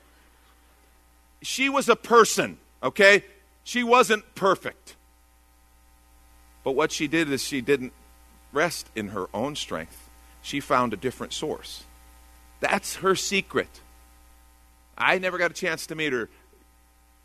she 1.43 1.69
was 1.69 1.89
a 1.89 1.97
person, 1.97 2.59
okay? 2.83 3.25
She 3.65 3.83
wasn't 3.83 4.35
perfect. 4.35 4.97
But 6.65 6.73
what 6.73 6.93
she 6.93 7.09
did 7.09 7.31
is 7.31 7.43
she 7.43 7.61
didn't 7.61 7.93
rest 8.53 8.89
in 8.95 9.09
her 9.09 9.27
own 9.35 9.57
strength. 9.57 10.09
She 10.43 10.61
found 10.61 10.93
a 10.93 10.97
different 10.97 11.33
source. 11.33 11.85
That's 12.61 12.97
her 12.97 13.15
secret. 13.15 13.81
I 14.97 15.19
never 15.19 15.39
got 15.39 15.51
a 15.51 15.55
chance 15.55 15.87
to 15.89 15.95
meet 15.95 16.13
her. 16.13 16.29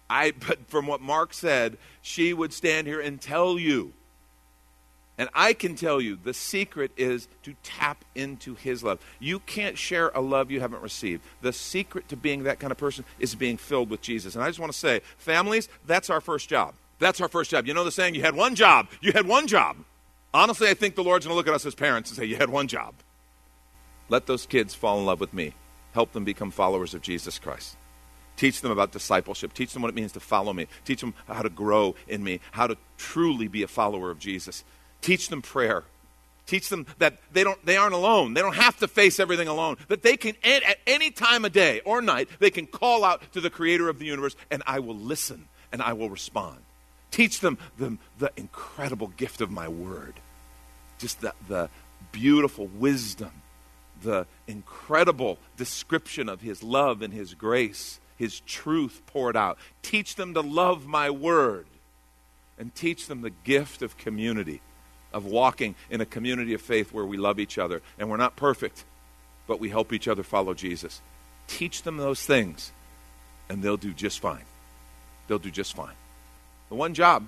I 0.10 0.32
but 0.48 0.68
from 0.68 0.88
what 0.88 1.02
Mark 1.02 1.34
said, 1.34 1.78
she 2.02 2.34
would 2.34 2.54
stand 2.54 2.88
here 2.88 3.00
and 3.00 3.22
tell 3.22 3.60
you 3.60 3.94
and 5.18 5.30
I 5.34 5.54
can 5.54 5.76
tell 5.76 6.00
you 6.00 6.18
the 6.22 6.34
secret 6.34 6.92
is 6.96 7.28
to 7.44 7.56
tap 7.64 8.06
into 8.14 8.56
His 8.56 8.84
love. 8.84 9.00
You 9.20 9.40
can't 9.40 9.78
share 9.78 10.10
a 10.10 10.22
love 10.22 10.52
you 10.52 10.60
haven't 10.60 10.82
received. 10.82 11.24
The 11.42 11.54
secret 11.54 12.10
to 12.10 12.16
being 12.16 12.44
that 12.44 12.60
kind 12.60 12.72
of 12.72 12.78
person 12.78 13.04
is 13.20 13.34
being 13.36 13.58
filled 13.58 13.90
with 13.90 14.02
Jesus. 14.02 14.36
And 14.36 14.44
I 14.44 14.48
just 14.48 14.60
want 14.60 14.72
to 14.72 14.78
say, 14.78 15.02
families, 15.18 15.70
that's 15.86 16.10
our 16.10 16.22
first 16.22 16.50
job. 16.50 16.76
That's 17.00 17.22
our 17.22 17.28
first 17.28 17.52
job. 17.52 17.68
You 17.68 17.74
know 17.74 17.84
the 17.84 17.92
saying, 17.92 18.16
you 18.16 18.22
had 18.22 18.36
one 18.36 18.56
job. 18.56 18.88
You 19.02 19.12
had 19.12 19.28
one 19.28 19.48
job. 19.48 19.78
Honestly, 20.34 20.70
I 20.70 20.74
think 20.74 20.96
the 20.96 21.04
Lord's 21.04 21.26
going 21.26 21.34
to 21.34 21.38
look 21.38 21.48
at 21.48 21.54
us 21.54 21.66
as 21.66 21.76
parents 21.76 22.10
and 22.10 22.18
say, 22.18 22.26
you 22.26 22.36
had 22.36 22.50
one 22.50 22.68
job. 22.68 22.94
Let 24.10 24.26
those 24.26 24.46
kids 24.46 24.74
fall 24.74 25.00
in 25.00 25.06
love 25.06 25.20
with 25.20 25.34
me. 25.34 25.54
Help 25.94 26.12
them 26.12 26.26
become 26.26 26.52
followers 26.52 26.94
of 26.94 27.02
Jesus 27.02 27.40
Christ. 27.40 27.76
Teach 28.36 28.62
them 28.62 28.72
about 28.72 28.92
discipleship. 28.92 29.54
Teach 29.54 29.74
them 29.74 29.82
what 29.82 29.90
it 29.90 29.96
means 29.96 30.12
to 30.12 30.20
follow 30.20 30.54
me. 30.54 30.68
Teach 30.86 31.02
them 31.02 31.16
how 31.28 31.42
to 31.42 31.50
grow 31.50 31.96
in 32.08 32.24
me, 32.24 32.40
how 32.52 32.68
to 32.68 32.78
truly 32.98 33.48
be 33.48 33.64
a 33.64 33.68
follower 33.68 34.12
of 34.12 34.20
Jesus. 34.20 34.64
Teach 35.02 35.30
them 35.30 35.42
prayer. 35.42 35.84
Teach 36.46 36.70
them 36.70 36.86
that 37.00 37.18
they, 37.34 37.44
don't, 37.44 37.64
they 37.66 37.76
aren't 37.76 37.94
alone. 37.94 38.34
They 38.34 38.42
don't 38.42 38.56
have 38.56 38.78
to 38.78 38.88
face 38.88 39.20
everything 39.20 39.50
alone. 39.50 39.76
That 39.90 40.02
they 40.02 40.16
can, 40.16 40.36
at 40.44 40.78
any 40.88 41.12
time 41.12 41.44
of 41.44 41.52
day 41.52 41.82
or 41.84 42.02
night, 42.02 42.30
they 42.40 42.50
can 42.50 42.68
call 42.68 43.04
out 43.04 43.22
to 43.34 43.42
the 43.42 43.50
creator 43.50 43.90
of 43.90 44.00
the 44.00 44.06
universe, 44.06 44.36
and 44.50 44.64
I 44.66 44.80
will 44.80 44.96
listen 44.96 45.50
and 45.74 45.82
I 45.82 45.94
will 45.94 46.10
respond. 46.10 46.60
Teach 47.12 47.42
them 47.42 47.58
the, 47.78 47.98
the 48.18 48.32
incredible 48.38 49.08
gift 49.08 49.42
of 49.42 49.52
my 49.52 49.68
word. 49.68 50.14
Just 50.98 51.20
the, 51.20 51.34
the 51.50 51.70
beautiful 52.14 52.68
wisdom, 52.68 53.32
the 54.02 54.26
incredible 54.48 55.38
description 55.58 56.30
of 56.30 56.42
his 56.42 56.64
love 56.64 57.02
and 57.02 57.14
his 57.14 57.34
grace, 57.34 58.00
his 58.18 58.40
truth 58.42 59.02
poured 59.06 59.36
out. 59.36 59.58
Teach 59.82 60.16
them 60.16 60.34
to 60.34 60.42
love 60.42 60.88
my 60.88 61.10
word 61.10 61.66
and 62.58 62.74
teach 62.74 63.08
them 63.08 63.22
the 63.22 63.30
gift 63.30 63.82
of 63.82 63.98
community 63.98 64.62
of 65.14 65.26
walking 65.26 65.76
in 65.90 66.02
a 66.02 66.06
community 66.06 66.54
of 66.54 66.62
faith 66.62 66.94
where 66.94 67.06
we 67.06 67.18
love 67.18 67.40
each 67.40 67.58
other 67.58 67.82
and 67.98 68.10
we're 68.10 68.18
not 68.18 68.36
perfect, 68.36 68.84
but 69.48 69.60
we 69.60 69.70
help 69.70 69.94
each 69.94 70.08
other 70.08 70.24
follow 70.24 70.54
Jesus. 70.54 71.02
Teach 71.48 71.84
them 71.84 71.98
those 71.98 72.22
things, 72.26 72.72
and 73.50 73.64
they'll 73.64 73.78
do 73.78 73.94
just 73.94 74.20
fine. 74.20 74.44
They'll 75.28 75.40
do 75.40 75.52
just 75.52 75.76
fine. 75.76 75.96
The 76.70 76.76
one 76.76 76.94
job 76.94 77.28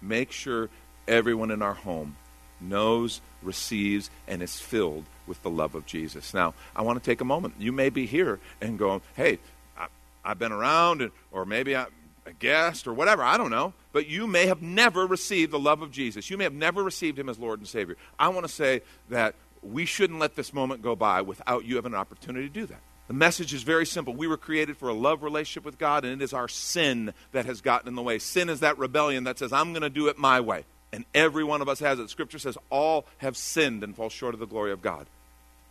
make 0.00 0.32
sure 0.32 0.70
everyone 1.06 1.50
in 1.50 1.62
our 1.62 1.74
home 1.74 2.16
knows, 2.60 3.20
receives, 3.42 4.10
and 4.26 4.42
is 4.42 4.58
filled 4.58 5.04
with 5.26 5.42
the 5.42 5.50
love 5.50 5.74
of 5.74 5.86
Jesus. 5.86 6.34
Now, 6.34 6.54
I 6.74 6.82
want 6.82 7.02
to 7.02 7.10
take 7.10 7.20
a 7.20 7.24
moment. 7.24 7.54
You 7.58 7.72
may 7.72 7.88
be 7.88 8.06
here 8.06 8.40
and 8.60 8.78
go, 8.78 9.02
hey, 9.14 9.38
I, 9.76 9.86
have 10.24 10.38
been 10.38 10.52
around, 10.52 11.10
or 11.30 11.44
maybe 11.44 11.76
I, 11.76 11.86
a 12.28 12.32
guest 12.32 12.86
or 12.86 12.94
whatever, 12.94 13.22
I 13.22 13.36
don't 13.36 13.50
know, 13.50 13.72
but 13.92 14.06
you 14.06 14.26
may 14.26 14.46
have 14.46 14.62
never 14.62 15.06
received 15.06 15.52
the 15.52 15.58
love 15.58 15.82
of 15.82 15.90
Jesus. 15.90 16.30
You 16.30 16.36
may 16.36 16.44
have 16.44 16.52
never 16.52 16.82
received 16.84 17.18
him 17.18 17.28
as 17.28 17.38
Lord 17.38 17.58
and 17.58 17.68
Savior. 17.68 17.96
I 18.18 18.28
want 18.28 18.46
to 18.46 18.52
say 18.52 18.82
that 19.08 19.34
we 19.62 19.84
shouldn't 19.84 20.20
let 20.20 20.36
this 20.36 20.52
moment 20.52 20.82
go 20.82 20.94
by 20.94 21.22
without 21.22 21.64
you 21.64 21.76
having 21.76 21.92
an 21.92 21.98
opportunity 21.98 22.46
to 22.46 22.52
do 22.52 22.66
that. 22.66 22.80
The 23.08 23.14
message 23.14 23.54
is 23.54 23.62
very 23.62 23.86
simple. 23.86 24.14
We 24.14 24.26
were 24.26 24.36
created 24.36 24.76
for 24.76 24.88
a 24.90 24.94
love 24.94 25.22
relationship 25.22 25.64
with 25.64 25.78
God, 25.78 26.04
and 26.04 26.20
it 26.20 26.22
is 26.22 26.34
our 26.34 26.46
sin 26.46 27.14
that 27.32 27.46
has 27.46 27.62
gotten 27.62 27.88
in 27.88 27.94
the 27.94 28.02
way. 28.02 28.18
Sin 28.18 28.50
is 28.50 28.60
that 28.60 28.78
rebellion 28.78 29.24
that 29.24 29.38
says, 29.38 29.52
I'm 29.52 29.72
going 29.72 29.82
to 29.82 29.90
do 29.90 30.08
it 30.08 30.18
my 30.18 30.40
way. 30.40 30.66
And 30.92 31.06
every 31.14 31.42
one 31.42 31.62
of 31.62 31.68
us 31.68 31.80
has 31.80 31.98
it. 31.98 32.10
Scripture 32.10 32.38
says, 32.38 32.58
all 32.70 33.06
have 33.18 33.36
sinned 33.36 33.82
and 33.82 33.96
fall 33.96 34.10
short 34.10 34.34
of 34.34 34.40
the 34.40 34.46
glory 34.46 34.72
of 34.72 34.82
God. 34.82 35.06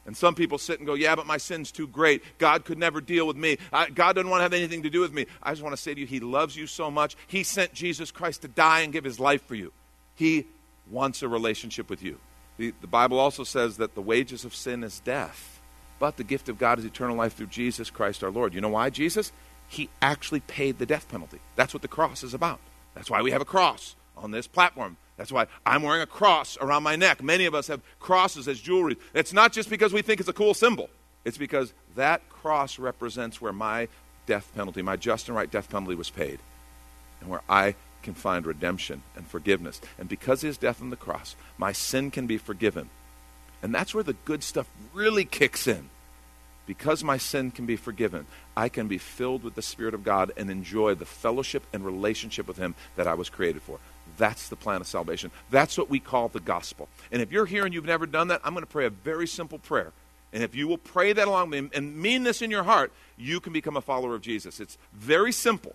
And 0.08 0.16
some 0.16 0.36
people 0.36 0.58
sit 0.58 0.80
and 0.80 0.88
go, 0.88 0.94
Yeah, 0.94 1.16
but 1.16 1.28
my 1.28 1.38
sin's 1.38 1.72
too 1.72 1.86
great. 1.86 2.24
God 2.40 2.66
could 2.66 2.78
never 2.78 3.02
deal 3.02 3.28
with 3.28 3.36
me. 3.36 3.58
I, 3.72 3.90
God 3.90 4.14
doesn't 4.14 4.30
want 4.30 4.40
to 4.40 4.44
have 4.44 4.54
anything 4.54 4.84
to 4.84 4.90
do 4.90 5.02
with 5.02 5.14
me. 5.14 5.28
I 5.44 5.52
just 5.52 5.62
want 5.62 5.76
to 5.76 5.82
say 5.82 5.94
to 5.94 6.00
you, 6.00 6.08
He 6.08 6.22
loves 6.22 6.56
you 6.56 6.66
so 6.66 6.90
much. 6.90 7.16
He 7.28 7.44
sent 7.44 7.74
Jesus 7.74 8.10
Christ 8.10 8.42
to 8.42 8.48
die 8.48 8.80
and 8.80 8.94
give 8.94 9.04
His 9.04 9.20
life 9.20 9.46
for 9.46 9.54
you. 9.54 9.74
He 10.16 10.48
wants 10.90 11.22
a 11.22 11.28
relationship 11.28 11.90
with 11.90 12.02
you. 12.02 12.18
The, 12.58 12.74
the 12.82 12.88
Bible 12.88 13.20
also 13.20 13.44
says 13.44 13.78
that 13.78 13.96
the 13.96 14.02
wages 14.02 14.46
of 14.46 14.56
sin 14.56 14.84
is 14.84 15.02
death, 15.02 15.60
but 16.00 16.16
the 16.16 16.24
gift 16.24 16.48
of 16.48 16.58
God 16.58 16.80
is 16.80 16.86
eternal 16.86 17.16
life 17.16 17.36
through 17.36 17.48
Jesus 17.48 17.90
Christ 17.90 18.24
our 18.24 18.32
Lord. 18.32 18.54
You 18.54 18.62
know 18.62 18.70
why, 18.70 18.90
Jesus? 18.90 19.34
He 19.68 19.90
actually 20.02 20.40
paid 20.40 20.80
the 20.80 20.86
death 20.86 21.10
penalty. 21.10 21.40
That's 21.58 21.74
what 21.74 21.82
the 21.82 21.90
cross 21.90 22.24
is 22.24 22.34
about. 22.34 22.60
That's 22.96 23.12
why 23.12 23.22
we 23.22 23.32
have 23.32 23.42
a 23.42 23.46
cross 23.46 23.96
on 24.16 24.32
this 24.32 24.48
platform. 24.48 24.96
That's 25.18 25.32
why 25.32 25.48
I'm 25.66 25.82
wearing 25.82 26.04
a 26.04 26.08
cross 26.08 26.58
around 26.62 26.84
my 26.84 26.96
neck. 26.96 27.24
Many 27.24 27.46
of 27.46 27.56
us 27.56 27.68
have 27.68 27.82
crosses 28.00 28.48
as 28.48 28.60
jewelry. 28.60 28.98
It's 29.14 29.34
not 29.34 29.52
just 29.52 29.70
because 29.70 29.92
we 29.92 30.04
think 30.04 30.20
it's 30.20 30.30
a 30.30 30.34
cool 30.34 30.54
symbol, 30.54 30.90
it's 31.26 31.38
because 31.38 31.74
that 31.96 32.28
cross 32.30 32.80
represents 32.80 33.42
where 33.42 33.54
my 33.54 33.88
death 34.28 34.52
penalty, 34.56 34.82
my 34.82 34.96
just 34.96 35.28
and 35.28 35.36
right 35.36 35.50
death 35.50 35.70
penalty, 35.70 35.96
was 35.96 36.10
paid, 36.10 36.40
and 37.20 37.30
where 37.30 37.42
I 37.50 37.76
can 38.04 38.14
find 38.14 38.46
redemption 38.46 39.02
and 39.16 39.28
forgiveness. 39.28 39.82
And 39.98 40.08
because 40.08 40.44
of 40.44 40.48
his 40.48 40.58
death 40.58 40.82
on 40.82 40.92
the 40.92 40.96
cross, 40.96 41.36
my 41.58 41.72
sin 41.72 42.12
can 42.12 42.28
be 42.28 42.38
forgiven. 42.38 42.90
And 43.62 43.74
that's 43.74 43.94
where 43.94 44.04
the 44.04 44.14
good 44.14 44.44
stuff 44.44 44.70
really 44.94 45.26
kicks 45.26 45.68
in. 45.68 45.90
Because 46.68 47.04
my 47.04 47.18
sin 47.18 47.52
can 47.52 47.66
be 47.66 47.78
forgiven, 47.78 48.28
I 48.56 48.68
can 48.70 48.88
be 48.88 48.98
filled 48.98 49.44
with 49.44 49.56
the 49.56 49.62
Spirit 49.62 49.94
of 49.94 50.04
God 50.04 50.34
and 50.36 50.52
enjoy 50.52 50.96
the 50.96 51.06
fellowship 51.06 51.64
and 51.72 51.86
relationship 51.86 52.46
with 52.46 52.58
Him 52.58 52.76
that 52.98 53.08
I 53.08 53.14
was 53.14 53.30
created 53.30 53.62
for. 53.62 53.80
That's 54.18 54.50
the 54.50 54.56
plan 54.56 54.82
of 54.82 54.88
salvation. 54.88 55.32
That's 55.50 55.78
what 55.78 55.90
we 55.90 56.00
call 56.00 56.28
the 56.28 56.40
gospel. 56.40 56.90
And 57.12 57.22
if 57.22 57.32
you're 57.32 57.46
here 57.46 57.66
and 57.66 57.74
you've 57.74 57.86
never 57.86 58.06
done 58.06 58.30
that, 58.30 58.42
I'm 58.44 58.54
going 58.54 58.64
to 58.64 58.72
pray 58.72 58.86
a 58.86 58.90
very 58.90 59.28
simple 59.28 59.60
prayer. 59.60 59.94
And 60.34 60.44
if 60.44 60.56
you 60.56 60.68
will 60.68 60.78
pray 60.78 61.14
that 61.14 61.28
along 61.28 61.52
with 61.52 61.64
me 61.64 61.70
and 61.74 61.98
mean 61.98 62.24
this 62.24 62.42
in 62.42 62.52
your 62.52 62.64
heart, 62.64 62.92
you 63.18 63.40
can 63.40 63.54
become 63.54 63.78
a 63.78 63.82
follower 63.82 64.16
of 64.16 64.22
Jesus. 64.22 64.60
It's 64.60 64.78
very 64.94 65.32
simple. 65.32 65.74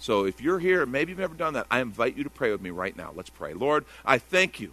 So 0.00 0.26
if 0.26 0.40
you're 0.40 0.58
here 0.58 0.86
maybe 0.86 1.10
you've 1.10 1.18
never 1.18 1.34
done 1.34 1.54
that, 1.54 1.66
I 1.70 1.80
invite 1.80 2.16
you 2.16 2.24
to 2.24 2.30
pray 2.30 2.50
with 2.50 2.60
me 2.60 2.70
right 2.70 2.96
now. 2.96 3.12
Let's 3.14 3.30
pray. 3.30 3.54
Lord, 3.54 3.84
I 4.04 4.18
thank 4.18 4.60
you. 4.60 4.72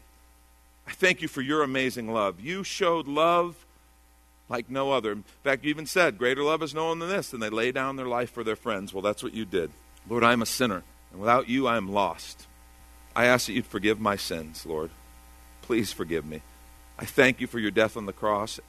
I 0.88 0.92
thank 0.92 1.22
you 1.22 1.28
for 1.28 1.42
your 1.42 1.64
amazing 1.64 2.12
love. 2.12 2.40
You 2.40 2.64
showed 2.64 3.08
love 3.08 3.66
like 4.50 4.70
no 4.70 4.92
other. 4.92 5.12
In 5.12 5.24
fact, 5.44 5.64
you 5.64 5.70
even 5.70 5.88
said, 5.88 6.18
Greater 6.18 6.44
love 6.44 6.62
is 6.62 6.76
no 6.76 6.88
one 6.90 7.00
than 7.00 7.10
this, 7.10 7.34
and 7.34 7.42
they 7.42 7.50
lay 7.50 7.72
down 7.72 7.96
their 7.96 8.06
life 8.08 8.32
for 8.32 8.44
their 8.44 8.56
friends. 8.56 8.94
Well, 8.94 9.02
that's 9.02 9.24
what 9.24 9.34
you 9.34 9.46
did. 9.46 9.72
Lord, 10.08 10.24
I 10.24 10.34
am 10.34 10.44
a 10.44 10.46
sinner, 10.46 10.84
and 11.12 11.20
without 11.20 11.50
you, 11.50 11.68
I 11.68 11.78
am 11.78 11.92
lost. 11.92 12.48
I 13.16 13.26
ask 13.26 13.48
that 13.48 13.54
you'd 13.54 13.66
forgive 13.66 14.00
my 14.00 14.18
sins, 14.18 14.66
Lord. 14.66 14.90
Please 15.62 15.94
forgive 15.94 16.26
me. 16.26 16.42
I 17.00 17.06
thank 17.06 17.40
you 17.40 17.48
for 17.48 17.60
your 17.60 17.72
death 17.72 17.96
on 17.96 18.06
the 18.06 18.14
cross 18.14 18.60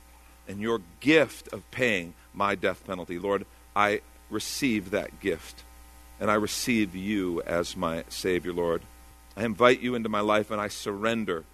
and 0.48 0.60
your 0.60 0.80
gift 1.00 1.52
of 1.52 1.68
paying 1.70 2.14
my 2.32 2.54
death 2.54 2.86
penalty. 2.86 3.18
Lord, 3.18 3.44
I 3.74 4.00
receive 4.30 4.90
that 4.90 5.20
gift, 5.20 5.64
and 6.20 6.30
I 6.30 6.34
receive 6.34 6.94
you 6.94 7.42
as 7.42 7.76
my 7.76 8.04
Savior, 8.08 8.52
Lord. 8.52 8.82
I 9.36 9.44
invite 9.44 9.80
you 9.80 9.94
into 9.94 10.08
my 10.08 10.20
life, 10.20 10.50
and 10.50 10.60
I 10.60 10.68
surrender 10.68 11.44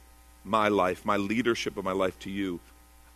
my 0.45 0.69
life, 0.69 1.05
my 1.05 1.17
leadership 1.17 1.77
of 1.77 1.85
my 1.85 1.93
life 1.93 2.19
to 2.21 2.31
you. 2.31 2.61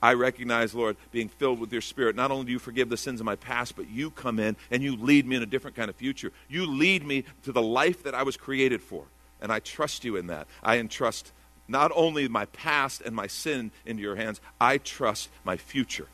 I 0.02 0.14
recognize, 0.14 0.74
Lord, 0.74 0.96
being 1.12 1.28
filled 1.28 1.60
with 1.60 1.72
your 1.72 1.80
Spirit, 1.80 2.16
not 2.16 2.30
only 2.30 2.46
do 2.46 2.52
you 2.52 2.58
forgive 2.58 2.88
the 2.88 2.96
sins 2.96 3.20
of 3.20 3.26
my 3.26 3.36
past, 3.36 3.76
but 3.76 3.88
you 3.88 4.10
come 4.10 4.38
in 4.38 4.56
and 4.70 4.82
you 4.82 4.96
lead 4.96 5.26
me 5.26 5.36
in 5.36 5.42
a 5.42 5.46
different 5.46 5.76
kind 5.76 5.88
of 5.88 5.96
future. 5.96 6.32
You 6.48 6.66
lead 6.66 7.04
me 7.04 7.24
to 7.44 7.52
the 7.52 7.62
life 7.62 8.02
that 8.04 8.14
I 8.14 8.22
was 8.22 8.36
created 8.36 8.82
for. 8.82 9.04
And 9.40 9.52
I 9.52 9.60
trust 9.60 10.04
you 10.04 10.16
in 10.16 10.28
that. 10.28 10.46
I 10.62 10.78
entrust 10.78 11.32
not 11.68 11.92
only 11.94 12.28
my 12.28 12.46
past 12.46 13.02
and 13.02 13.14
my 13.14 13.26
sin 13.26 13.70
into 13.84 14.02
your 14.02 14.16
hands, 14.16 14.40
I 14.60 14.78
trust 14.78 15.28
my 15.44 15.56
future. 15.56 16.08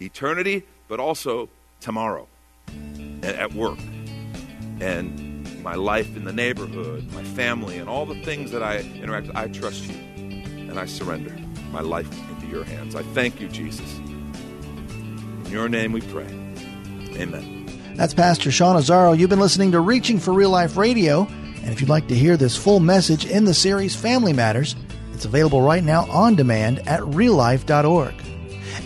Eternity, 0.00 0.64
but 0.86 1.00
also 1.00 1.48
tomorrow 1.80 2.28
at 3.22 3.52
work 3.52 3.78
and 4.80 5.62
my 5.62 5.74
life 5.74 6.16
in 6.16 6.24
the 6.24 6.32
neighborhood, 6.32 7.12
my 7.12 7.24
family, 7.24 7.78
and 7.78 7.88
all 7.88 8.06
the 8.06 8.20
things 8.22 8.52
that 8.52 8.62
I 8.62 8.78
interact 8.78 9.26
with. 9.26 9.36
I 9.36 9.48
trust 9.48 9.84
you 9.86 9.94
and 9.94 10.78
I 10.78 10.86
surrender 10.86 11.36
my 11.72 11.80
life 11.80 12.08
into 12.30 12.46
your 12.46 12.64
hands. 12.64 12.94
I 12.94 13.02
thank 13.02 13.40
you, 13.40 13.48
Jesus. 13.48 13.98
In 13.98 15.46
your 15.50 15.68
name 15.68 15.92
we 15.92 16.00
pray. 16.00 16.26
Amen. 17.16 17.94
That's 17.96 18.14
Pastor 18.14 18.52
Sean 18.52 18.76
Azzaro. 18.76 19.18
You've 19.18 19.30
been 19.30 19.40
listening 19.40 19.72
to 19.72 19.80
Reaching 19.80 20.20
for 20.20 20.32
Real 20.32 20.50
Life 20.50 20.76
Radio. 20.76 21.28
And 21.62 21.72
if 21.72 21.80
you'd 21.80 21.90
like 21.90 22.08
to 22.08 22.14
hear 22.14 22.36
this 22.36 22.56
full 22.56 22.80
message 22.80 23.26
in 23.26 23.44
the 23.44 23.54
series 23.54 23.94
Family 23.94 24.32
Matters, 24.32 24.76
it's 25.12 25.24
available 25.24 25.62
right 25.62 25.82
now 25.82 26.08
on 26.10 26.36
demand 26.36 26.80
at 26.86 27.00
reallife.org. 27.00 28.14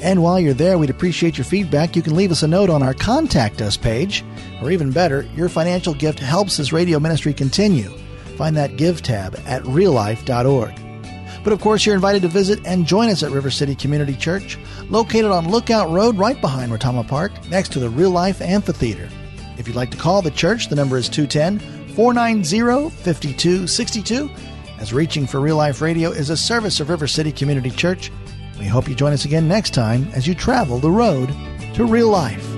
And 0.02 0.22
while 0.22 0.40
you're 0.40 0.54
there, 0.54 0.78
we'd 0.78 0.90
appreciate 0.90 1.36
your 1.36 1.44
feedback. 1.44 1.94
You 1.94 2.02
can 2.02 2.16
leave 2.16 2.32
us 2.32 2.42
a 2.42 2.48
note 2.48 2.70
on 2.70 2.82
our 2.82 2.94
Contact 2.94 3.60
Us 3.62 3.76
page, 3.76 4.24
or 4.62 4.70
even 4.70 4.90
better, 4.90 5.22
your 5.36 5.48
financial 5.48 5.94
gift 5.94 6.18
helps 6.18 6.56
this 6.56 6.72
radio 6.72 6.98
ministry 6.98 7.34
continue. 7.34 7.90
Find 8.36 8.56
that 8.56 8.76
Give 8.76 9.02
tab 9.02 9.38
at 9.46 9.62
reallife.org. 9.62 10.78
But 11.44 11.52
of 11.52 11.60
course, 11.60 11.84
you're 11.84 11.94
invited 11.94 12.22
to 12.22 12.28
visit 12.28 12.60
and 12.66 12.86
join 12.86 13.10
us 13.10 13.22
at 13.22 13.30
River 13.30 13.50
City 13.50 13.74
Community 13.74 14.14
Church, 14.14 14.58
located 14.88 15.30
on 15.30 15.50
Lookout 15.50 15.90
Road 15.90 16.16
right 16.16 16.40
behind 16.40 16.72
Rotama 16.72 17.06
Park, 17.06 17.32
next 17.48 17.72
to 17.72 17.80
the 17.80 17.90
Real 17.90 18.10
Life 18.10 18.40
Amphitheater. 18.40 19.08
If 19.58 19.66
you'd 19.66 19.76
like 19.76 19.90
to 19.90 19.96
call 19.96 20.22
the 20.22 20.30
church, 20.30 20.68
the 20.68 20.76
number 20.76 20.96
is 20.96 21.08
210 21.08 21.81
490 21.94 22.90
5262. 22.90 24.30
As 24.78 24.92
Reaching 24.92 25.26
for 25.26 25.40
Real 25.40 25.56
Life 25.56 25.80
Radio 25.80 26.10
is 26.10 26.30
a 26.30 26.36
service 26.36 26.80
of 26.80 26.90
River 26.90 27.06
City 27.06 27.30
Community 27.30 27.70
Church, 27.70 28.10
we 28.58 28.66
hope 28.66 28.88
you 28.88 28.94
join 28.94 29.12
us 29.12 29.24
again 29.24 29.46
next 29.46 29.74
time 29.74 30.08
as 30.12 30.26
you 30.26 30.34
travel 30.34 30.78
the 30.78 30.90
road 30.90 31.34
to 31.74 31.84
real 31.84 32.08
life. 32.08 32.51